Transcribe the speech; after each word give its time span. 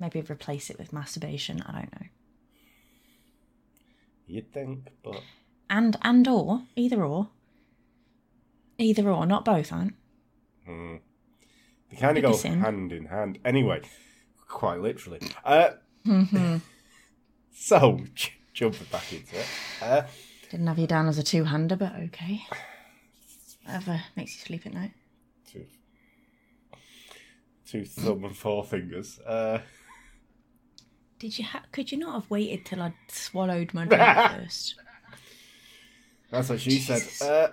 maybe 0.00 0.20
replace 0.22 0.70
it 0.70 0.78
with 0.78 0.92
masturbation. 0.92 1.62
I 1.62 1.72
don't 1.80 2.00
know. 2.00 2.06
You'd 4.26 4.52
think, 4.52 4.88
but 5.02 5.22
And 5.70 5.96
and 6.02 6.26
or 6.28 6.62
either 6.76 7.02
or. 7.04 7.28
Either 8.80 9.10
or, 9.10 9.26
not 9.26 9.44
both, 9.44 9.72
aren't. 9.72 9.94
they 10.66 11.96
kind 11.98 12.16
of 12.16 12.22
go 12.22 12.32
sin. 12.32 12.60
hand 12.60 12.92
in 12.92 13.06
hand. 13.06 13.38
Anyway, 13.44 13.80
quite 14.46 14.80
literally. 14.80 15.18
Uh, 15.44 15.70
so, 17.52 18.00
j- 18.14 18.34
jumping 18.52 18.86
back 18.92 19.12
into 19.12 19.36
it. 19.36 19.46
Uh, 19.82 20.02
Didn't 20.50 20.66
have 20.68 20.78
you 20.78 20.86
down 20.86 21.08
as 21.08 21.18
a 21.18 21.24
two-hander, 21.24 21.74
but 21.74 21.92
okay. 21.96 22.42
Whatever 23.64 24.00
makes 24.14 24.34
you 24.36 24.42
sleep 24.42 24.64
at 24.66 24.74
night. 24.74 24.92
two, 25.50 25.66
two 27.66 27.84
thumb 27.84 28.24
and 28.24 28.36
four 28.36 28.62
fingers. 28.62 29.18
Uh, 29.26 29.58
Did 31.18 31.38
you 31.38 31.44
ha- 31.44 31.64
could 31.72 31.90
you 31.90 31.98
not 31.98 32.14
have 32.14 32.30
waited 32.30 32.64
till 32.64 32.80
I'd 32.82 32.94
swallowed 33.08 33.74
my 33.74 33.84
drink 33.86 34.02
first? 34.44 34.74
that's 36.30 36.48
what 36.48 36.60
she 36.60 36.78
said. 36.78 37.02
Uh, 37.26 37.48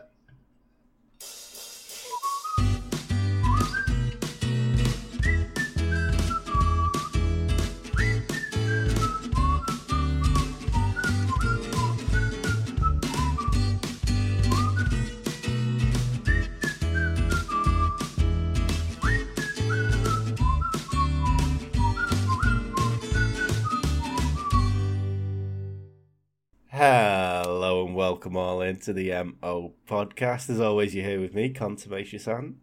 welcome 28.25 28.37
all 28.37 28.59
into 28.59 28.91
the 28.91 29.11
MO 29.11 29.75
podcast. 29.87 30.49
As 30.49 30.59
always, 30.59 30.95
you're 30.95 31.05
here 31.05 31.21
with 31.21 31.35
me, 31.35 31.49
Contumacious 31.49 32.27
Ann. 32.27 32.55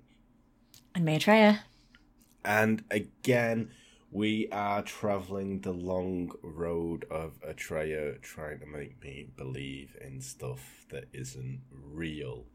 And 0.92 1.04
Maitreya. 1.04 1.60
And 2.44 2.82
again, 2.90 3.70
we 4.10 4.48
are 4.50 4.82
traveling 4.82 5.60
the 5.60 5.70
long 5.70 6.32
road 6.42 7.04
of 7.12 7.40
Atreya, 7.48 8.20
trying 8.22 8.58
to 8.58 8.66
make 8.66 9.00
me 9.04 9.28
believe 9.36 9.96
in 10.00 10.20
stuff 10.20 10.84
that 10.90 11.04
isn't 11.12 11.60
real. 11.70 12.46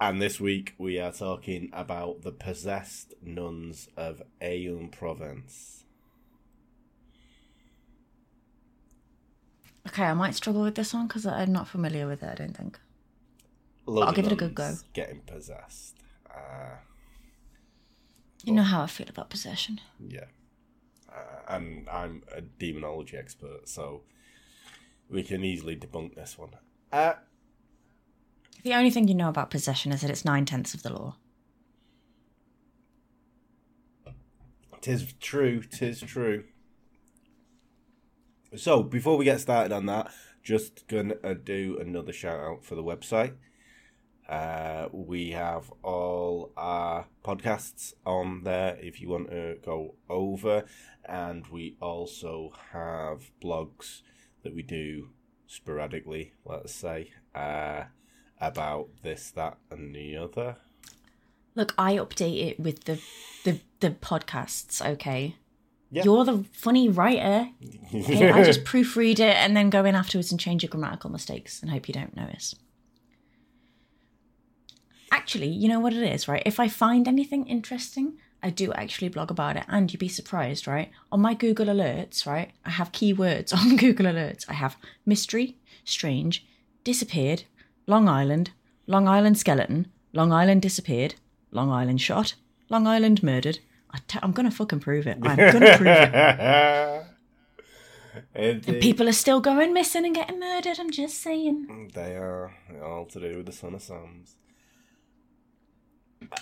And 0.00 0.22
this 0.22 0.38
week, 0.38 0.76
we 0.78 1.00
are 1.00 1.10
talking 1.10 1.68
about 1.72 2.22
the 2.22 2.30
possessed 2.30 3.14
nuns 3.20 3.88
of 3.96 4.22
Aix-en-Provence. 4.40 5.81
Okay, 9.88 10.04
I 10.04 10.14
might 10.14 10.34
struggle 10.34 10.62
with 10.62 10.74
this 10.76 10.94
one 10.94 11.06
because 11.08 11.26
I'm 11.26 11.52
not 11.52 11.68
familiar 11.68 12.06
with 12.06 12.22
it. 12.22 12.28
I 12.30 12.34
don't 12.34 12.56
think. 12.56 12.78
I'll 13.88 14.12
give 14.12 14.26
it 14.26 14.32
a 14.32 14.36
good 14.36 14.54
go. 14.54 14.76
Getting 14.92 15.20
possessed. 15.20 15.96
Uh, 16.30 16.76
You 18.44 18.52
know 18.52 18.62
how 18.62 18.82
I 18.82 18.86
feel 18.86 19.08
about 19.08 19.28
possession. 19.28 19.80
Yeah. 19.98 20.26
Uh, 21.08 21.54
and 21.56 21.88
I'm 21.88 22.22
a 22.34 22.40
demonology 22.40 23.16
expert, 23.16 23.68
so 23.68 24.02
we 25.10 25.22
can 25.22 25.44
easily 25.44 25.76
debunk 25.76 26.14
this 26.14 26.38
one. 26.38 26.50
Uh, 26.92 27.14
The 28.62 28.74
only 28.74 28.90
thing 28.90 29.08
you 29.08 29.14
know 29.14 29.28
about 29.28 29.50
possession 29.50 29.92
is 29.92 30.00
that 30.02 30.10
it's 30.10 30.24
nine 30.24 30.44
tenths 30.44 30.74
of 30.74 30.82
the 30.82 30.92
law. 30.92 31.16
tis 34.80 35.12
true, 35.20 35.62
tis 35.62 36.00
true. 36.00 36.44
So, 38.56 38.82
before 38.82 39.16
we 39.16 39.24
get 39.24 39.40
started 39.40 39.72
on 39.72 39.86
that, 39.86 40.12
just 40.42 40.86
gonna 40.86 41.34
do 41.34 41.78
another 41.80 42.12
shout 42.12 42.38
out 42.38 42.64
for 42.64 42.74
the 42.74 42.82
website. 42.82 43.34
Uh, 44.28 44.88
we 44.92 45.30
have 45.30 45.72
all 45.82 46.52
our 46.56 47.06
podcasts 47.24 47.94
on 48.04 48.44
there 48.44 48.76
if 48.80 49.00
you 49.00 49.08
want 49.08 49.30
to 49.30 49.56
go 49.64 49.94
over, 50.10 50.64
and 51.04 51.46
we 51.48 51.76
also 51.80 52.52
have 52.72 53.30
blogs 53.42 54.02
that 54.42 54.54
we 54.54 54.62
do 54.62 55.08
sporadically, 55.46 56.32
let's 56.44 56.74
say, 56.74 57.10
uh, 57.34 57.84
about 58.40 58.88
this, 59.02 59.30
that, 59.30 59.56
and 59.70 59.94
the 59.94 60.16
other. 60.16 60.56
Look, 61.54 61.74
I 61.76 61.96
update 61.96 62.48
it 62.48 62.60
with 62.60 62.84
the 62.84 63.00
the, 63.44 63.60
the 63.80 63.90
podcasts. 63.90 64.84
Okay. 64.84 65.36
Yeah. 65.92 66.04
You're 66.04 66.24
the 66.24 66.44
funny 66.52 66.88
writer. 66.88 67.48
Okay, 67.94 68.30
I 68.32 68.42
just 68.42 68.64
proofread 68.64 69.20
it 69.20 69.36
and 69.36 69.54
then 69.54 69.68
go 69.68 69.84
in 69.84 69.94
afterwards 69.94 70.30
and 70.30 70.40
change 70.40 70.62
your 70.62 70.70
grammatical 70.70 71.10
mistakes 71.10 71.60
and 71.60 71.70
hope 71.70 71.88
you 71.88 71.92
don't 71.92 72.16
notice. 72.16 72.54
Actually, 75.10 75.48
you 75.48 75.68
know 75.68 75.78
what 75.78 75.92
it 75.92 76.02
is, 76.02 76.26
right? 76.26 76.42
If 76.46 76.58
I 76.58 76.68
find 76.68 77.06
anything 77.06 77.46
interesting, 77.46 78.14
I 78.42 78.48
do 78.48 78.72
actually 78.72 79.08
blog 79.10 79.30
about 79.30 79.58
it. 79.58 79.64
And 79.68 79.92
you'd 79.92 79.98
be 80.00 80.08
surprised, 80.08 80.66
right? 80.66 80.90
On 81.12 81.20
my 81.20 81.34
Google 81.34 81.66
Alerts, 81.66 82.26
right? 82.26 82.52
I 82.64 82.70
have 82.70 82.92
keywords 82.92 83.54
on 83.56 83.76
Google 83.76 84.06
Alerts. 84.06 84.46
I 84.48 84.54
have 84.54 84.76
mystery, 85.04 85.58
strange, 85.84 86.46
disappeared, 86.82 87.44
Long 87.86 88.08
Island, 88.08 88.52
Long 88.86 89.06
Island 89.06 89.36
skeleton, 89.36 89.88
Long 90.14 90.32
Island 90.32 90.62
disappeared, 90.62 91.16
Long 91.50 91.70
Island 91.70 92.00
shot, 92.00 92.34
Long 92.70 92.86
Island 92.86 93.22
murdered. 93.22 93.58
I 93.94 93.98
t- 94.08 94.18
I'm 94.22 94.32
going 94.32 94.48
to 94.48 94.54
fucking 94.56 94.80
prove 94.80 95.06
it. 95.06 95.18
I'm 95.22 95.36
going 95.36 95.36
to 95.60 95.76
prove 95.76 95.86
it. 95.86 97.06
Indeed. 98.34 98.80
People 98.82 99.08
are 99.08 99.12
still 99.12 99.40
going 99.40 99.72
missing 99.72 100.04
and 100.04 100.14
getting 100.14 100.38
murdered. 100.38 100.78
I'm 100.78 100.90
just 100.90 101.20
saying. 101.22 101.90
They 101.94 102.16
are 102.16 102.54
all 102.82 103.06
to 103.06 103.20
do 103.20 103.38
with 103.38 103.46
the 103.46 103.52
Son 103.52 103.74
of 103.74 103.82
Sam. 103.82 104.24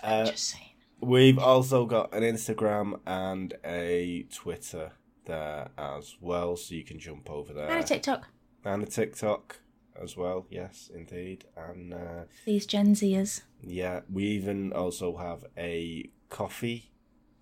Uh, 0.03 0.25
Just 0.27 0.51
saying. 0.51 0.71
we've 1.01 1.39
also 1.39 1.87
got 1.87 2.13
an 2.15 2.23
Instagram 2.23 2.99
and 3.07 3.55
a 3.65 4.27
Twitter 4.33 4.93
there 5.27 5.69
as 5.79 6.17
well, 6.21 6.57
so 6.57 6.75
you 6.75 6.85
can 6.85 6.99
jump 6.99 7.31
over 7.31 7.53
there. 7.53 7.69
And 7.71 7.81
a 7.83 7.87
TikTok. 7.87 8.29
And 8.65 8.83
a 8.83 8.87
TikTok 8.87 9.61
as 10.01 10.17
well, 10.17 10.47
yes, 10.51 10.91
indeed. 10.95 11.45
And 11.57 11.95
uh, 11.95 12.25
These 12.45 12.67
Gen 12.67 12.95
Zers. 12.95 13.43
yeah, 13.63 14.01
we 14.13 14.25
even 14.25 14.73
also 14.73 15.17
have 15.17 15.45
a 15.57 16.11
coffee 16.29 16.91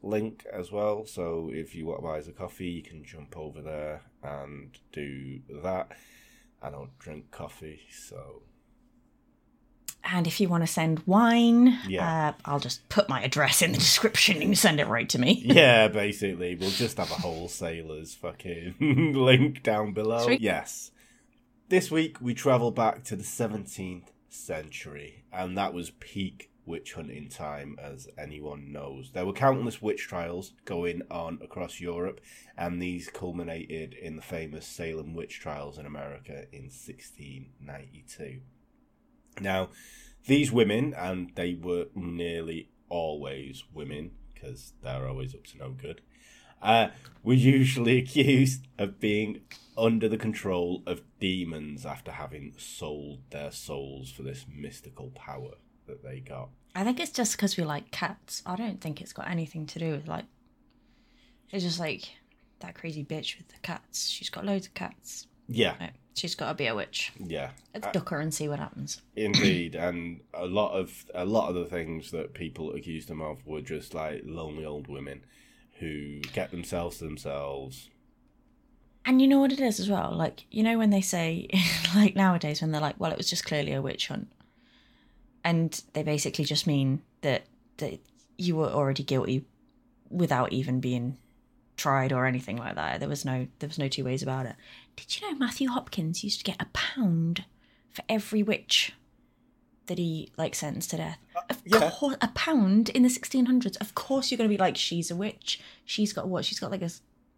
link 0.02 0.44
as 0.52 0.70
well. 0.72 1.04
So 1.06 1.50
if 1.52 1.74
you 1.74 1.86
want 1.86 1.98
to 2.00 2.02
buy 2.06 2.18
us 2.18 2.28
a 2.28 2.32
coffee, 2.32 2.68
you 2.68 2.82
can 2.82 3.04
jump 3.04 3.36
over 3.36 3.60
there 3.62 4.02
and 4.22 4.70
do 4.92 5.40
that. 5.62 5.92
I 6.62 6.70
don't 6.70 6.96
drink 6.98 7.30
coffee, 7.30 7.80
so 7.90 8.42
And 10.04 10.26
if 10.26 10.40
you 10.40 10.48
want 10.48 10.62
to 10.62 10.66
send 10.66 11.02
wine, 11.06 11.78
Yeah. 11.86 12.28
uh, 12.28 12.32
I'll 12.44 12.60
just 12.60 12.88
put 12.88 13.08
my 13.08 13.22
address 13.22 13.60
in 13.62 13.72
the 13.72 13.78
description 13.78 14.40
and 14.42 14.56
send 14.56 14.80
it 14.80 14.86
right 14.86 15.08
to 15.10 15.18
me. 15.18 15.42
yeah, 15.44 15.88
basically, 15.88 16.54
we'll 16.54 16.70
just 16.70 16.96
have 16.96 17.10
a 17.10 17.14
wholesaler's 17.14 18.14
fucking 18.14 18.74
link 19.14 19.62
down 19.62 19.92
below. 19.92 20.24
Sweet. 20.24 20.40
Yes. 20.40 20.90
This 21.68 21.90
week 21.90 22.20
we 22.20 22.32
travel 22.34 22.70
back 22.70 23.04
to 23.04 23.16
the 23.16 23.24
17th 23.24 24.08
century, 24.30 25.24
and 25.32 25.58
that 25.58 25.74
was 25.74 25.90
peak 26.00 26.50
witch 26.68 26.92
hunting 26.92 27.28
time, 27.28 27.76
as 27.82 28.06
anyone 28.16 28.70
knows. 28.70 29.10
There 29.12 29.26
were 29.26 29.32
countless 29.32 29.82
witch 29.82 30.06
trials 30.06 30.52
going 30.64 31.02
on 31.10 31.38
across 31.42 31.80
Europe, 31.80 32.20
and 32.56 32.80
these 32.80 33.08
culminated 33.08 33.94
in 33.94 34.16
the 34.16 34.22
famous 34.22 34.66
Salem 34.66 35.14
witch 35.14 35.40
trials 35.40 35.78
in 35.78 35.86
America 35.86 36.44
in 36.52 36.64
1692. 36.64 38.40
Now, 39.40 39.70
these 40.26 40.52
women, 40.52 40.94
and 40.94 41.32
they 41.34 41.54
were 41.54 41.86
nearly 41.94 42.70
always 42.88 43.64
women, 43.72 44.12
because 44.34 44.74
they're 44.82 45.08
always 45.08 45.34
up 45.34 45.44
to 45.46 45.58
no 45.58 45.70
good, 45.70 46.02
uh, 46.62 46.88
were 47.22 47.34
usually 47.34 47.98
accused 48.02 48.66
of 48.78 49.00
being 49.00 49.40
under 49.76 50.08
the 50.08 50.18
control 50.18 50.82
of 50.86 51.02
demons 51.20 51.86
after 51.86 52.12
having 52.12 52.52
sold 52.56 53.20
their 53.30 53.50
souls 53.50 54.10
for 54.10 54.22
this 54.22 54.44
mystical 54.52 55.10
power 55.10 55.52
that 55.86 56.02
they 56.02 56.20
got. 56.20 56.50
I 56.74 56.84
think 56.84 57.00
it's 57.00 57.10
just 57.12 57.32
because 57.32 57.56
we 57.56 57.64
like 57.64 57.90
cats. 57.90 58.42
I 58.46 58.56
don't 58.56 58.80
think 58.80 59.00
it's 59.00 59.12
got 59.12 59.28
anything 59.28 59.66
to 59.66 59.78
do 59.78 59.90
with 59.92 60.06
like. 60.08 60.24
It's 61.50 61.64
just 61.64 61.80
like 61.80 62.04
that 62.60 62.74
crazy 62.74 63.04
bitch 63.04 63.38
with 63.38 63.48
the 63.48 63.58
cats. 63.62 64.08
She's 64.08 64.30
got 64.30 64.44
loads 64.44 64.66
of 64.66 64.74
cats. 64.74 65.26
Yeah, 65.48 65.74
Right. 65.80 65.92
She's 66.14 66.34
got 66.34 66.48
to 66.48 66.54
be 66.54 66.66
a 66.66 66.74
witch. 66.74 67.12
yeah, 67.24 67.50
Let's 67.72 67.86
uh, 67.86 67.92
duck 67.92 68.08
her 68.08 68.18
and 68.20 68.34
see 68.34 68.48
what 68.48 68.58
happens. 68.58 69.00
indeed. 69.16 69.76
and 69.76 70.20
a 70.34 70.46
lot 70.46 70.72
of 70.72 71.04
a 71.14 71.24
lot 71.24 71.48
of 71.48 71.54
the 71.54 71.64
things 71.64 72.10
that 72.10 72.34
people 72.34 72.72
accused 72.74 73.08
them 73.08 73.22
of 73.22 73.46
were 73.46 73.60
just 73.60 73.94
like 73.94 74.22
lonely 74.24 74.64
old 74.64 74.88
women 74.88 75.24
who 75.78 76.20
kept 76.20 76.50
themselves 76.50 76.98
to 76.98 77.04
themselves. 77.04 77.88
And 79.04 79.22
you 79.22 79.28
know 79.28 79.38
what 79.38 79.52
it 79.52 79.60
is 79.60 79.78
as 79.80 79.88
well? 79.88 80.12
Like, 80.14 80.44
you 80.50 80.62
know, 80.62 80.76
when 80.76 80.90
they 80.90 81.00
say, 81.00 81.48
like 81.94 82.14
nowadays, 82.16 82.60
when 82.60 82.72
they're 82.72 82.80
like, 82.80 82.98
well, 82.98 83.12
it 83.12 83.16
was 83.16 83.30
just 83.30 83.44
clearly 83.46 83.72
a 83.72 83.80
witch 83.80 84.08
hunt. 84.08 84.28
And 85.44 85.80
they 85.92 86.02
basically 86.02 86.44
just 86.44 86.66
mean 86.66 87.02
that, 87.22 87.44
that 87.78 88.00
you 88.36 88.56
were 88.56 88.68
already 88.68 89.02
guilty 89.02 89.44
without 90.10 90.52
even 90.52 90.80
being 90.80 91.16
tried 91.76 92.12
or 92.12 92.26
anything 92.26 92.56
like 92.56 92.74
that. 92.74 93.00
There 93.00 93.08
was 93.08 93.24
no 93.24 93.46
there 93.60 93.68
was 93.68 93.78
no 93.78 93.88
two 93.88 94.04
ways 94.04 94.22
about 94.22 94.46
it. 94.46 94.56
Did 94.96 95.20
you 95.20 95.30
know 95.30 95.38
Matthew 95.38 95.68
Hopkins 95.68 96.24
used 96.24 96.38
to 96.38 96.44
get 96.44 96.60
a 96.60 96.66
pound 96.72 97.44
for 97.90 98.02
every 98.08 98.42
witch 98.42 98.92
that 99.86 99.98
he 99.98 100.30
like 100.36 100.54
sentenced 100.54 100.90
to 100.90 100.98
death? 100.98 101.18
Of 101.48 101.62
yeah. 101.64 101.90
course, 101.90 102.16
a 102.20 102.28
pound 102.28 102.90
in 102.90 103.02
the 103.04 103.08
1600s. 103.08 103.80
Of 103.80 103.94
course, 103.94 104.30
you're 104.30 104.36
going 104.38 104.50
to 104.50 104.54
be 104.54 104.60
like, 104.60 104.76
she's 104.76 105.10
a 105.10 105.16
witch. 105.16 105.60
She's 105.84 106.12
got 106.12 106.28
what? 106.28 106.44
She's 106.44 106.60
got 106.60 106.70
like 106.70 106.82
a 106.82 106.90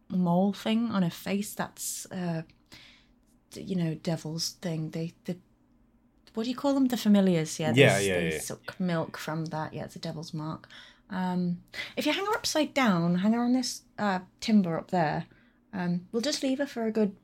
mole 0.09 0.53
thing 0.53 0.91
on 0.91 1.03
her 1.03 1.11
face. 1.11 1.55
That's 1.55 2.07
uh, 2.07 2.43
you 3.55 3.77
know, 3.77 3.95
devil's 3.95 4.51
thing. 4.63 4.91
They 4.91 5.13
the 5.27 5.37
what 6.35 6.45
do 6.45 6.51
you 6.51 6.57
call 6.57 6.75
them? 6.75 6.87
The 6.87 6.97
familiars. 6.97 7.59
Yeah, 7.59 7.73
Yeah, 7.75 7.99
yeah, 7.99 8.21
they 8.21 8.33
yeah. 8.33 8.41
suck 8.41 8.79
milk 8.81 9.17
from 9.17 9.47
that. 9.47 9.75
Yeah, 9.75 9.85
it's 9.85 9.97
a 9.97 10.01
devil's 10.01 10.33
mark. 10.35 10.69
Um, 11.11 11.63
if 11.97 12.07
you 12.07 12.13
hang 12.13 12.27
her 12.27 12.35
upside 12.35 12.73
down, 12.73 13.17
hang 13.17 13.33
her 13.33 13.43
on 13.43 13.53
this 13.53 13.83
uh, 13.99 14.21
timber 14.41 14.79
up 14.79 14.91
there, 14.91 15.27
um, 15.73 16.07
we'll 16.13 16.23
just 16.23 16.43
leave 16.43 16.59
her 16.59 16.67
for 16.67 16.87
a 16.87 16.93
good, 16.93 17.17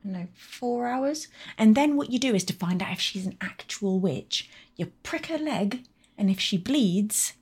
I 0.00 0.08
don't 0.08 0.12
know, 0.12 0.28
four 0.34 0.86
hours. 0.86 1.28
And 1.58 1.74
then 1.74 1.96
what 1.96 2.10
you 2.10 2.18
do 2.18 2.34
is 2.34 2.44
to 2.44 2.52
find 2.54 2.82
out 2.82 2.92
if 2.92 3.00
she's 3.00 3.26
an 3.26 3.36
actual 3.42 4.00
witch, 4.00 4.48
you 4.76 4.86
prick 5.02 5.26
her 5.26 5.36
leg, 5.38 5.84
and 6.16 6.30
if 6.30 6.40
she 6.40 6.56
bleeds, 6.56 7.34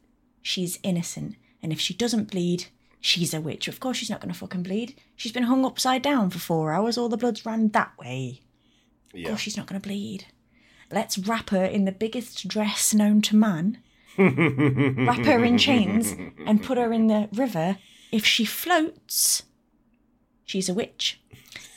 she's 0.43 0.79
innocent. 0.83 1.37
And 1.63 1.73
if 1.73 1.79
she 1.79 1.95
doesn't 1.95 2.33
bleed, 2.33 2.67
she's 3.01 3.33
a 3.33 3.41
witch. 3.41 3.69
Of 3.69 3.79
course, 3.79 3.97
she's 3.99 4.11
not 4.11 4.21
going 4.21 4.33
to 4.33 4.39
fucking 4.39 4.65
bleed. 4.65 4.97
She's 5.15 5.31
been 5.33 5.45
hung 5.45 5.65
upside 5.65 6.03
down 6.03 6.31
for 6.31 6.41
four 6.41 6.73
hours. 6.73 6.99
All 6.99 7.09
the 7.09 7.17
blood's 7.17 7.47
ran 7.47 7.69
that 7.69 7.93
way. 7.97 8.41
Of 9.15 9.25
course, 9.29 9.41
she's 9.41 9.57
not 9.57 9.67
going 9.67 9.81
to 9.81 9.87
bleed. 9.87 10.27
Let's 10.93 11.17
wrap 11.19 11.51
her 11.51 11.65
in 11.65 11.85
the 11.87 11.93
biggest 11.93 12.47
dress 12.47 12.93
known 12.95 13.23
to 13.23 13.37
man 13.37 13.79
wrap 14.19 15.25
her 15.25 15.43
in 15.45 15.57
chains 15.59 16.15
and 16.47 16.63
put 16.63 16.77
her 16.79 16.93
in 16.93 17.07
the 17.07 17.29
river. 17.33 17.79
If 18.11 18.27
she 18.27 18.45
floats, 18.45 19.45
she's 20.45 20.69
a 20.69 20.75
witch. 20.75 21.21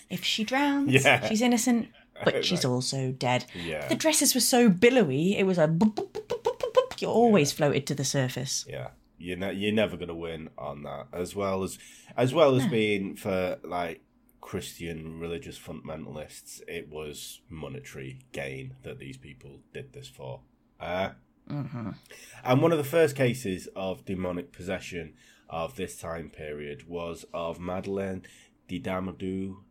If 0.09 0.23
she 0.23 0.43
drowns, 0.43 0.91
Yeah. 0.93 1.25
she's 1.27 1.41
innocent, 1.41 1.87
but 2.25 2.43
she's 2.47 2.65
also 2.65 3.11
dead. 3.13 3.45
Yeah. 3.55 3.87
The 3.87 3.95
dresses 3.95 4.35
were 4.35 4.41
so 4.41 4.69
billowy, 4.69 5.37
it 5.37 5.45
was 5.45 5.57
a 5.57 5.67
boop, 5.67 5.95
boop, 5.95 6.11
boop, 6.11 6.27
boop, 6.27 6.43
boop, 6.43 6.59
boop, 6.59 6.73
boop. 6.73 7.01
you 7.01 7.07
always 7.07 7.51
floated 7.53 7.87
to 7.87 7.95
the 7.95 8.03
surface. 8.05 8.65
Yeah, 8.67 8.89
you're 9.17 9.37
ne- 9.37 9.53
you're 9.53 9.73
never 9.73 9.95
gonna 9.97 10.13
win 10.13 10.49
on 10.57 10.83
that. 10.83 11.07
As 11.13 11.35
well 11.35 11.63
as 11.63 11.77
as 12.17 12.33
well 12.33 12.55
as 12.55 12.67
being 12.67 13.15
for 13.15 13.57
like 13.63 14.01
Christian 14.45 15.19
religious 15.19 15.57
fundamentalists, 15.57 16.61
it 16.67 16.87
was 16.87 17.41
monetary 17.49 18.19
gain 18.31 18.75
that 18.83 18.99
these 18.99 19.17
people 19.17 19.61
did 19.73 19.91
this 19.91 20.07
for. 20.07 20.41
Uh, 20.79 21.09
And 21.49 22.61
one 22.61 22.71
of 22.71 22.77
the 22.77 22.83
first 22.83 23.15
cases 23.15 23.67
of 23.75 24.05
demonic 24.05 24.51
possession 24.51 25.15
of 25.49 25.75
this 25.77 25.97
time 25.97 26.29
period 26.29 26.87
was 26.87 27.25
of 27.33 27.59
Madeleine 27.59 28.21
de 28.67 28.79
Damadou 28.79 29.63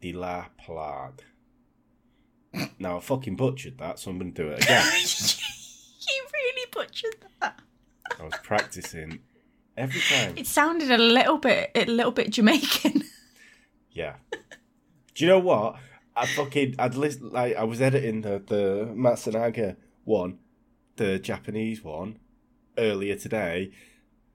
de 0.00 0.12
la 0.12 0.46
Plade. 0.58 1.22
Now 2.76 2.96
I 2.96 3.00
fucking 3.00 3.36
butchered 3.36 3.78
that, 3.78 4.00
so 4.00 4.10
I'm 4.10 4.18
gonna 4.18 4.32
do 4.32 4.48
it 4.48 4.64
again. 4.64 4.84
you 6.08 6.26
really 6.32 6.66
butchered 6.72 7.24
that. 7.40 7.60
I 8.18 8.24
was 8.24 8.34
practicing 8.42 9.20
every 9.76 10.00
time. 10.00 10.34
It 10.36 10.48
sounded 10.48 10.90
a 10.90 10.98
little 10.98 11.38
bit, 11.38 11.70
a 11.76 11.84
little 11.84 12.10
bit 12.10 12.30
Jamaican. 12.30 13.04
Yeah. 13.98 14.14
Do 14.30 15.24
you 15.24 15.26
know 15.26 15.40
what? 15.40 15.76
I 16.16 16.26
fucking 16.26 16.76
I'd 16.78 16.94
listen 16.94 17.30
like 17.30 17.56
I 17.56 17.64
was 17.64 17.80
editing 17.80 18.22
the 18.22 18.40
the 18.46 18.88
Matsunaga 18.94 19.76
one, 20.04 20.38
the 20.96 21.18
Japanese 21.18 21.82
one, 21.82 22.18
earlier 22.76 23.16
today, 23.16 23.72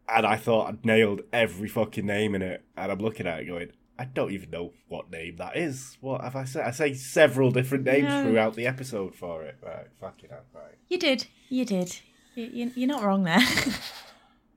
and 0.09 0.25
I 0.25 0.35
thought 0.35 0.67
I'd 0.69 0.85
nailed 0.85 1.21
every 1.31 1.69
fucking 1.69 2.05
name 2.05 2.35
in 2.35 2.41
it, 2.41 2.63
and 2.75 2.91
I'm 2.91 2.99
looking 2.99 3.25
at 3.27 3.39
it 3.39 3.45
going, 3.45 3.69
I 3.97 4.05
don't 4.05 4.31
even 4.31 4.49
know 4.49 4.73
what 4.89 5.09
name 5.11 5.37
that 5.37 5.55
is. 5.55 5.97
What 6.01 6.21
have 6.21 6.35
I 6.35 6.43
said? 6.45 6.65
I 6.65 6.71
say 6.71 6.93
several 6.93 7.51
different 7.51 7.85
names 7.85 8.09
No. 8.09 8.23
throughout 8.23 8.55
the 8.55 8.67
episode 8.67 9.15
for 9.15 9.43
it. 9.43 9.57
Right, 9.61 9.87
fucking 10.01 10.29
hell, 10.29 10.43
right. 10.53 10.75
You 10.89 10.97
did, 10.99 11.27
you 11.49 11.63
did. 11.65 11.99
You, 12.35 12.45
you, 12.51 12.71
you're 12.75 12.87
not 12.89 13.03
wrong 13.03 13.23
there. 13.23 13.39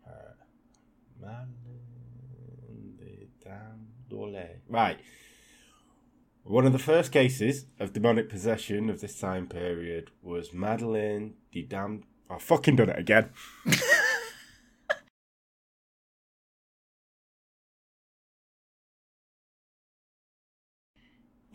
Uh, 0.06 0.32
Madeleine 1.20 1.49
de 1.52 1.56
Right. 4.69 4.99
One 6.44 6.64
of 6.64 6.73
the 6.73 6.79
first 6.79 7.11
cases 7.11 7.67
of 7.81 7.93
demonic 7.93 8.29
possession 8.29 8.88
of 8.88 9.00
this 9.00 9.19
time 9.19 9.49
period 9.49 10.11
was 10.23 10.53
Madeleine 10.53 11.35
de 11.50 11.62
Dam. 11.62 12.05
I 12.31 12.38
fucking 12.38 12.76
done 12.76 12.91
it 12.91 12.99
again. 12.99 13.31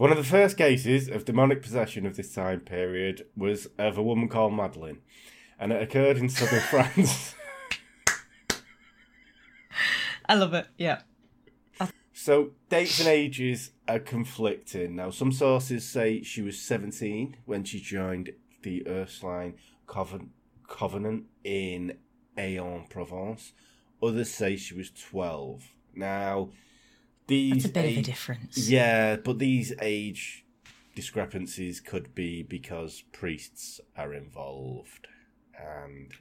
One 0.02 0.12
of 0.12 0.18
the 0.18 0.24
first 0.24 0.58
cases 0.58 1.08
of 1.10 1.26
demonic 1.26 1.62
possession 1.62 2.08
of 2.08 2.16
this 2.18 2.34
time 2.34 2.62
period 2.62 3.28
was 3.38 3.68
of 3.78 4.00
a 4.00 4.02
woman 4.02 4.30
called 4.30 4.52
Madeleine, 4.52 4.98
and 5.60 5.72
it 5.72 5.80
occurred 5.80 6.18
in 6.18 6.28
southern 6.28 6.60
France. 6.72 7.36
I 10.28 10.34
love 10.34 10.56
it. 10.56 10.66
Yeah. 10.76 11.02
So 12.24 12.52
dates 12.70 13.00
and 13.00 13.08
ages 13.10 13.72
are 13.88 13.98
conflicting. 13.98 14.96
Now, 14.96 15.10
some 15.10 15.32
sources 15.32 15.90
say 15.90 16.22
she 16.22 16.44
was 16.44 16.62
17 16.62 17.38
when 17.46 17.64
she 17.64 17.80
joined 17.80 18.30
the 18.62 18.88
Ursuline 18.88 19.56
Coven- 19.88 20.30
Covenant 20.68 21.24
in 21.44 21.98
Aix-en-Provence. 22.38 23.54
Others 24.04 24.30
say 24.30 24.56
she 24.56 24.76
was 24.76 24.92
12. 24.92 25.64
Now, 25.96 26.52
these 27.26 27.64
That's 27.64 27.66
a 27.66 27.70
bit 27.70 27.92
of 27.94 27.98
a 27.98 28.02
difference. 28.04 28.70
Yeah, 28.70 29.16
but 29.16 29.40
these 29.40 29.74
age 29.82 30.46
discrepancies 30.94 31.80
could 31.80 32.14
be 32.14 32.44
because 32.44 33.04
priests 33.12 33.82
are 33.98 34.14
involved, 34.14 35.08
and 35.58 36.12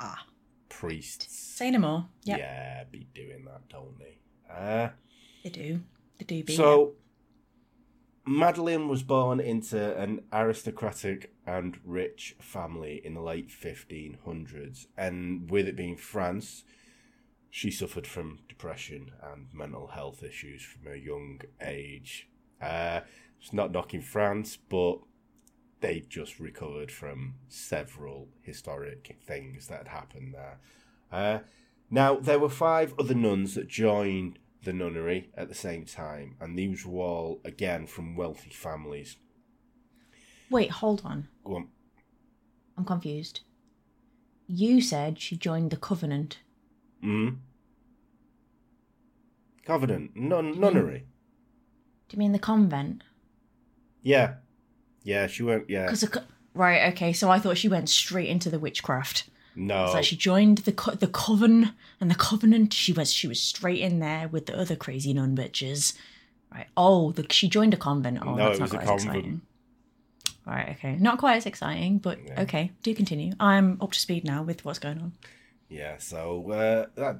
Ah. 0.00 0.26
priests, 0.68 1.34
Say 1.34 1.70
no 1.70 1.78
more. 1.78 2.08
Yep. 2.24 2.38
yeah, 2.38 2.84
be 2.84 3.06
doing 3.14 3.46
that, 3.46 3.66
don't 3.70 3.98
they? 3.98 4.18
Uh, 4.50 4.90
They 5.46 5.50
do. 5.50 5.80
They 6.18 6.24
do 6.24 6.42
be. 6.42 6.56
so, 6.56 6.94
Madeline 8.26 8.88
was 8.88 9.04
born 9.04 9.38
into 9.38 9.96
an 9.96 10.24
aristocratic 10.32 11.34
and 11.46 11.78
rich 11.84 12.34
family 12.40 13.00
in 13.04 13.14
the 13.14 13.20
late 13.20 13.48
1500s, 13.48 14.86
and 14.96 15.48
with 15.48 15.68
it 15.68 15.76
being 15.76 15.96
France, 15.96 16.64
she 17.48 17.70
suffered 17.70 18.08
from 18.08 18.40
depression 18.48 19.12
and 19.22 19.46
mental 19.52 19.86
health 19.86 20.24
issues 20.24 20.62
from 20.62 20.92
a 20.92 20.96
young 20.96 21.40
age. 21.62 22.28
Uh, 22.60 23.02
it's 23.40 23.52
not 23.52 23.70
knocking 23.70 24.02
France, 24.02 24.56
but 24.56 24.98
they 25.78 26.00
just 26.00 26.40
recovered 26.40 26.90
from 26.90 27.34
several 27.46 28.30
historic 28.42 29.16
things 29.24 29.68
that 29.68 29.78
had 29.78 29.88
happened 29.88 30.34
there. 30.34 30.58
Uh, 31.12 31.38
now, 31.88 32.16
there 32.16 32.40
were 32.40 32.48
five 32.48 32.94
other 32.98 33.14
nuns 33.14 33.54
that 33.54 33.68
joined 33.68 34.40
the 34.66 34.72
nunnery 34.72 35.30
at 35.36 35.48
the 35.48 35.54
same 35.54 35.86
time, 35.86 36.36
and 36.40 36.58
these 36.58 36.84
were 36.84 37.02
all, 37.02 37.40
again, 37.44 37.86
from 37.86 38.16
wealthy 38.16 38.50
families. 38.50 39.16
Wait, 40.50 40.70
hold 40.70 41.02
on. 41.04 41.28
Go 41.44 41.56
on. 41.56 41.68
I'm 42.76 42.84
confused. 42.84 43.40
You 44.46 44.82
said 44.82 45.18
she 45.18 45.36
joined 45.36 45.70
the 45.70 45.76
Covenant. 45.76 46.40
Hmm. 47.00 47.28
Covenant, 49.64 50.14
nun- 50.14 50.60
nunnery. 50.60 51.06
Do 52.08 52.16
you 52.16 52.18
mean 52.18 52.32
the 52.32 52.38
convent? 52.38 53.02
Yeah. 54.02 54.34
Yeah, 55.02 55.26
she 55.26 55.42
went, 55.42 55.70
yeah. 55.70 55.86
Because 55.86 56.06
right, 56.54 56.92
okay. 56.92 57.12
So 57.12 57.30
I 57.30 57.38
thought 57.38 57.58
she 57.58 57.68
went 57.68 57.88
straight 57.88 58.28
into 58.28 58.50
the 58.50 58.58
witchcraft. 58.58 59.28
No. 59.56 59.86
It's 59.86 59.94
like 59.94 60.04
she 60.04 60.16
joined 60.16 60.58
the 60.58 60.72
co- 60.72 60.92
the 60.94 61.06
coven 61.08 61.72
and 62.00 62.10
the 62.10 62.14
covenant. 62.14 62.72
She 62.74 62.92
was 62.92 63.12
she 63.12 63.26
was 63.26 63.40
straight 63.40 63.80
in 63.80 63.98
there 64.00 64.28
with 64.28 64.46
the 64.46 64.58
other 64.58 64.76
crazy 64.76 65.14
nun 65.14 65.34
bitches. 65.36 65.96
Right. 66.52 66.66
Oh, 66.76 67.12
the, 67.12 67.26
she 67.30 67.48
joined 67.48 67.74
a 67.74 67.76
convent. 67.76 68.18
Oh, 68.22 68.34
No, 68.34 68.48
that's 68.48 68.58
it 68.58 68.62
was 68.62 68.72
not 68.74 68.82
a 68.82 68.86
quite 68.86 68.94
as 68.96 69.04
convent. 69.04 69.24
exciting. 69.24 69.40
Right. 70.46 70.68
Okay. 70.76 70.96
Not 70.96 71.18
quite 71.18 71.36
as 71.36 71.46
exciting, 71.46 71.98
but 71.98 72.18
okay. 72.38 72.70
Do 72.82 72.94
continue. 72.94 73.32
I'm 73.40 73.78
up 73.80 73.92
to 73.92 73.98
speed 73.98 74.24
now 74.24 74.42
with 74.42 74.64
what's 74.64 74.78
going 74.78 74.98
on. 74.98 75.12
Yeah, 75.68 75.96
so 75.98 76.48
uh, 76.52 76.86
that, 76.94 77.18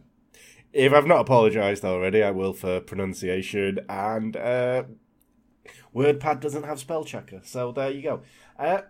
if 0.72 0.92
I've 0.92 1.06
not 1.06 1.20
apologised 1.20 1.84
already, 1.84 2.22
I 2.22 2.30
will 2.30 2.52
for 2.52 2.78
pronunciation. 2.80 3.80
And 3.88 4.36
uh, 4.36 4.84
WordPad 5.92 6.40
doesn't 6.40 6.62
have 6.62 6.78
spell 6.78 7.02
checker, 7.04 7.40
so 7.42 7.72
there 7.72 7.90
you 7.90 8.02
go. 8.02 8.20
Uh, 8.56 8.82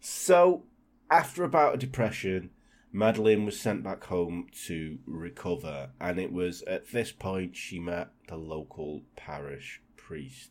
so 0.00 0.64
after 1.10 1.44
about 1.44 1.74
a 1.74 1.78
depression, 1.78 2.50
Madeline 2.92 3.44
was 3.44 3.60
sent 3.60 3.82
back 3.82 4.04
home 4.04 4.46
to 4.66 4.98
recover, 5.06 5.90
and 6.00 6.18
it 6.18 6.32
was 6.32 6.62
at 6.62 6.92
this 6.92 7.12
point 7.12 7.56
she 7.56 7.78
met 7.78 8.08
the 8.28 8.36
local 8.36 9.02
parish 9.16 9.82
priest. 9.96 10.50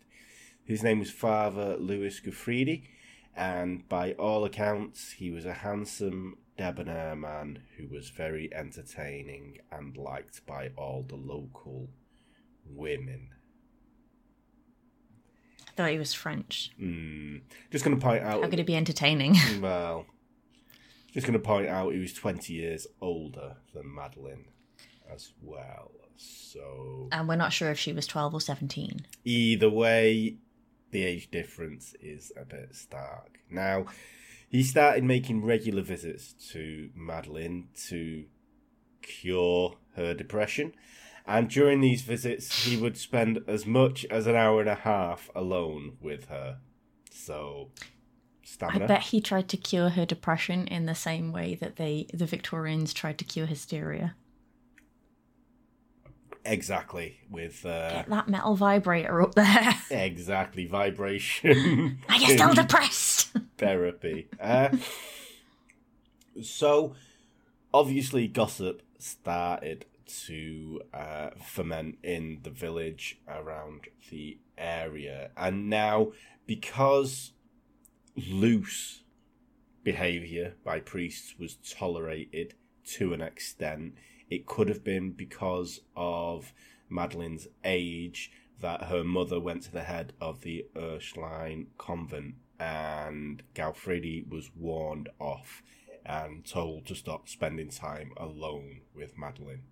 His 0.63 0.83
name 0.83 0.99
was 0.99 1.11
Father 1.11 1.75
Louis 1.77 2.19
Guffridi, 2.19 2.83
and 3.35 3.87
by 3.89 4.13
all 4.13 4.45
accounts, 4.45 5.13
he 5.13 5.31
was 5.31 5.45
a 5.45 5.53
handsome, 5.53 6.37
debonair 6.57 7.15
man 7.15 7.63
who 7.77 7.87
was 7.87 8.09
very 8.09 8.53
entertaining 8.53 9.57
and 9.71 9.97
liked 9.97 10.45
by 10.45 10.71
all 10.77 11.03
the 11.07 11.15
local 11.15 11.89
women. 12.65 13.29
I 15.67 15.71
thought 15.75 15.91
he 15.91 15.99
was 15.99 16.13
French. 16.13 16.71
Mm. 16.81 17.41
Just 17.69 17.83
going 17.83 17.99
to 17.99 18.03
point 18.03 18.23
out. 18.23 18.41
How 18.41 18.49
could 18.49 18.59
it 18.59 18.65
be 18.65 18.75
entertaining? 18.77 19.35
Well, 19.61 20.05
just 21.15 21.25
going 21.25 21.39
to 21.39 21.39
point 21.39 21.67
out 21.67 21.93
he 21.93 21.99
was 21.99 22.13
20 22.13 22.51
years 22.51 22.87
older 22.99 23.55
than 23.73 23.95
Madeline 23.95 24.47
as 25.09 25.31
well. 25.41 25.91
So. 26.17 27.07
and 27.13 27.29
we're 27.29 27.37
not 27.37 27.53
sure 27.53 27.71
if 27.71 27.79
she 27.79 27.93
was 27.93 28.05
12 28.05 28.33
or 28.33 28.41
17. 28.41 29.07
Either 29.23 29.69
way, 29.69 30.35
the 30.91 31.05
age 31.05 31.31
difference 31.31 31.95
is 32.01 32.33
a 32.35 32.43
bit 32.43 32.75
stark. 32.75 33.39
Now, 33.49 33.85
he 34.49 34.61
started 34.61 35.05
making 35.05 35.45
regular 35.45 35.83
visits 35.83 36.33
to 36.51 36.89
Madeline 36.93 37.69
to 37.87 38.25
cure 39.01 39.77
her 39.95 40.13
depression. 40.13 40.73
And 41.25 41.49
during 41.49 41.79
these 41.79 42.01
visits, 42.01 42.65
he 42.65 42.75
would 42.75 42.97
spend 42.97 43.39
as 43.47 43.65
much 43.65 44.05
as 44.11 44.27
an 44.27 44.35
hour 44.35 44.59
and 44.59 44.69
a 44.69 44.75
half 44.75 45.29
alone 45.33 45.93
with 46.01 46.25
her. 46.25 46.57
So, 47.09 47.71
stamina. 48.45 48.85
I 48.85 48.87
bet 48.87 49.01
he 49.01 49.19
tried 49.19 49.49
to 49.49 49.57
cure 49.57 49.89
her 49.89 50.05
depression 50.05 50.67
in 50.67 50.85
the 50.85 50.95
same 50.95 51.33
way 51.33 51.55
that 51.55 51.75
they 51.75 52.07
the 52.13 52.25
Victorians 52.25 52.93
tried 52.93 53.17
to 53.17 53.25
cure 53.25 53.47
hysteria. 53.47 54.15
Exactly. 56.45 57.17
With 57.29 57.65
uh, 57.65 57.89
Get 57.89 58.09
that 58.09 58.29
metal 58.29 58.55
vibrator 58.55 59.21
up 59.21 59.33
there. 59.33 59.75
exactly 59.89 60.67
vibration. 60.67 61.99
Are 62.09 62.17
you 62.17 62.29
still 62.29 62.53
depressed? 62.53 63.35
therapy. 63.57 64.27
Uh, 64.39 64.69
so, 66.41 66.93
obviously, 67.73 68.27
gossip 68.27 68.83
started 68.99 69.85
to 70.25 70.81
uh, 70.93 71.29
ferment 71.43 71.97
in 72.03 72.39
the 72.43 72.49
village 72.51 73.17
around 73.27 73.87
the 74.11 74.37
area, 74.57 75.31
and 75.35 75.69
now 75.69 76.11
because 76.45 77.31
loose 78.15 79.03
behavior 79.83 80.55
by 80.63 80.79
priests 80.79 81.35
was 81.39 81.57
tolerated 81.57 82.53
to 82.85 83.13
an 83.13 83.21
extent, 83.21 83.93
it 84.29 84.45
could 84.45 84.69
have 84.69 84.83
been 84.83 85.11
because 85.11 85.81
of 85.95 86.53
Madeline's 86.89 87.47
age 87.63 88.31
that 88.61 88.85
her 88.85 89.03
mother 89.03 89.39
went 89.39 89.63
to 89.63 89.71
the 89.71 89.83
head 89.83 90.13
of 90.21 90.41
the 90.41 90.65
Ursuline 90.75 91.67
convent 91.77 92.35
and 92.59 93.43
Galfredi 93.53 94.27
was 94.29 94.49
warned 94.55 95.09
off 95.19 95.61
and 96.05 96.45
told 96.45 96.85
to 96.85 96.95
stop 96.95 97.27
spending 97.27 97.69
time 97.69 98.11
alone 98.17 98.81
with 98.93 99.17
Madeline. 99.17 99.63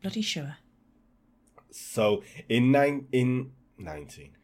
Bloody 0.00 0.22
sure. 0.22 0.56
So 1.70 2.22
in 2.48 2.70
nine 2.70 3.08
in 3.10 3.50
nineteen 3.76 4.36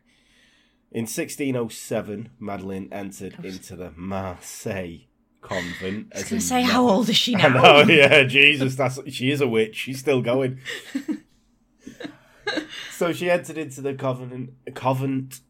in 0.93 1.07
sixteen 1.07 1.57
oh 1.57 1.69
seven, 1.69 2.31
Madeline 2.39 2.89
entered 2.93 3.37
into 3.45 3.77
the 3.77 3.93
Marseille 3.97 4.99
convent. 5.41 6.09
I 6.15 6.19
was 6.19 6.29
going 6.29 6.41
to 6.41 6.47
say, 6.47 6.63
how 6.63 6.89
old 6.89 7.09
is 7.09 7.17
she 7.17 7.35
I 7.37 7.49
now? 7.49 7.83
know, 7.83 7.83
yeah, 7.93 8.25
Jesus, 8.25 8.75
that's 8.77 8.99
she 9.13 9.31
is 9.31 9.41
a 9.41 9.49
witch. 9.49 9.77
She's 9.77 9.99
still 9.99 10.23
going. 10.23 10.59
so 12.93 13.13
she 13.13 13.31
entered 13.31 13.59
into 13.59 13.81
the 13.81 13.95
covenant, 13.95 14.51
convent 14.75 15.41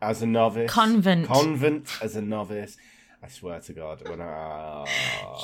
as 0.00 0.22
a 0.22 0.26
novice. 0.26 0.70
Convent. 0.70 1.26
Convent 1.26 1.88
as 2.02 2.16
a 2.16 2.22
novice. 2.22 2.76
I 3.22 3.28
swear 3.28 3.58
to 3.60 3.72
God, 3.72 4.06
when 4.06 4.20
I. 4.20 4.84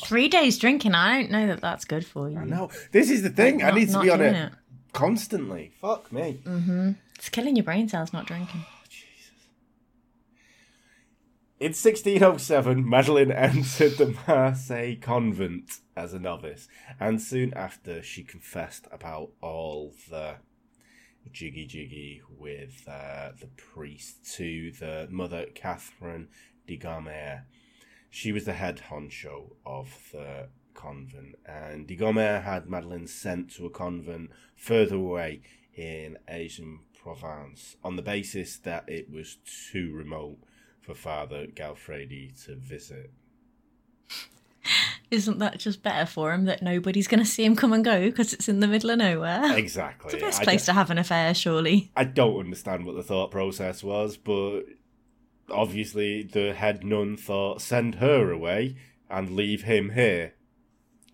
Three 0.04 0.28
days 0.28 0.58
drinking, 0.58 0.94
I 0.94 1.22
don't 1.22 1.30
know 1.30 1.46
that 1.46 1.62
that's 1.62 1.86
good 1.86 2.04
for 2.04 2.28
you. 2.28 2.38
I 2.38 2.44
know. 2.44 2.70
This 2.92 3.08
is 3.10 3.22
the 3.22 3.30
thing. 3.30 3.62
I 3.62 3.70
Not- 3.70 3.74
need 3.74 3.88
to 3.90 4.00
be 4.02 4.10
on 4.10 4.18
doing 4.18 4.34
it, 4.34 4.52
constantly. 4.92 5.72
Fuck 5.80 6.12
me. 6.12 6.40
It's 7.16 7.28
killing 7.28 7.56
your 7.56 7.64
brain 7.64 7.88
cells 7.88 8.12
not 8.12 8.26
drinking. 8.26 8.64
In 11.60 11.74
1607, 11.74 12.88
Madeline 12.88 13.30
entered 13.30 13.98
the 13.98 14.16
Marseille 14.26 14.94
convent 14.98 15.80
as 15.94 16.14
a 16.14 16.18
novice, 16.18 16.68
and 16.98 17.20
soon 17.20 17.52
after 17.52 18.02
she 18.02 18.24
confessed 18.24 18.88
about 18.90 19.32
all 19.42 19.92
the 20.08 20.36
jiggy 21.30 21.66
jiggy 21.66 22.22
with 22.30 22.88
uh, 22.88 23.32
the 23.38 23.48
priest 23.48 24.24
to 24.36 24.72
the 24.72 25.06
mother 25.10 25.44
Catherine 25.54 26.28
de 26.66 26.78
Gaumer. 26.78 27.44
She 28.08 28.32
was 28.32 28.46
the 28.46 28.54
head 28.54 28.84
honcho 28.88 29.50
of 29.66 30.08
the 30.12 30.48
convent, 30.80 31.36
and 31.46 31.86
de 31.86 31.96
Gaumer 31.96 32.40
had 32.40 32.68
Madeline 32.68 33.06
sent 33.06 33.50
to 33.52 33.66
a 33.66 33.70
convent 33.70 34.30
further 34.56 34.96
away 34.96 35.42
in 35.74 36.18
Asian 36.28 36.80
Provence 37.02 37.76
on 37.82 37.96
the 37.96 38.02
basis 38.02 38.56
that 38.58 38.88
it 38.88 39.10
was 39.10 39.38
too 39.72 39.92
remote 39.92 40.38
for 40.80 40.94
Father 40.94 41.46
Galfredi 41.46 42.44
to 42.44 42.56
visit. 42.56 43.10
Isn't 45.10 45.38
that 45.38 45.58
just 45.58 45.82
better 45.82 46.06
for 46.06 46.32
him 46.32 46.44
that 46.44 46.62
nobody's 46.62 47.08
going 47.08 47.20
to 47.20 47.26
see 47.26 47.44
him 47.44 47.56
come 47.56 47.72
and 47.72 47.84
go 47.84 48.02
because 48.02 48.32
it's 48.32 48.48
in 48.48 48.60
the 48.60 48.68
middle 48.68 48.90
of 48.90 48.98
nowhere? 48.98 49.56
Exactly. 49.56 50.12
It's 50.12 50.14
the 50.14 50.26
best 50.26 50.42
place 50.42 50.64
to 50.66 50.72
have 50.72 50.90
an 50.90 50.98
affair, 50.98 51.34
surely. 51.34 51.90
I 51.96 52.04
don't 52.04 52.38
understand 52.38 52.86
what 52.86 52.96
the 52.96 53.02
thought 53.02 53.30
process 53.30 53.82
was, 53.82 54.16
but 54.16 54.62
obviously 55.50 56.22
the 56.22 56.54
head 56.54 56.84
nun 56.84 57.16
thought 57.16 57.60
send 57.60 57.96
her 57.96 58.30
away 58.30 58.76
and 59.08 59.30
leave 59.30 59.62
him 59.62 59.90
here, 59.90 60.34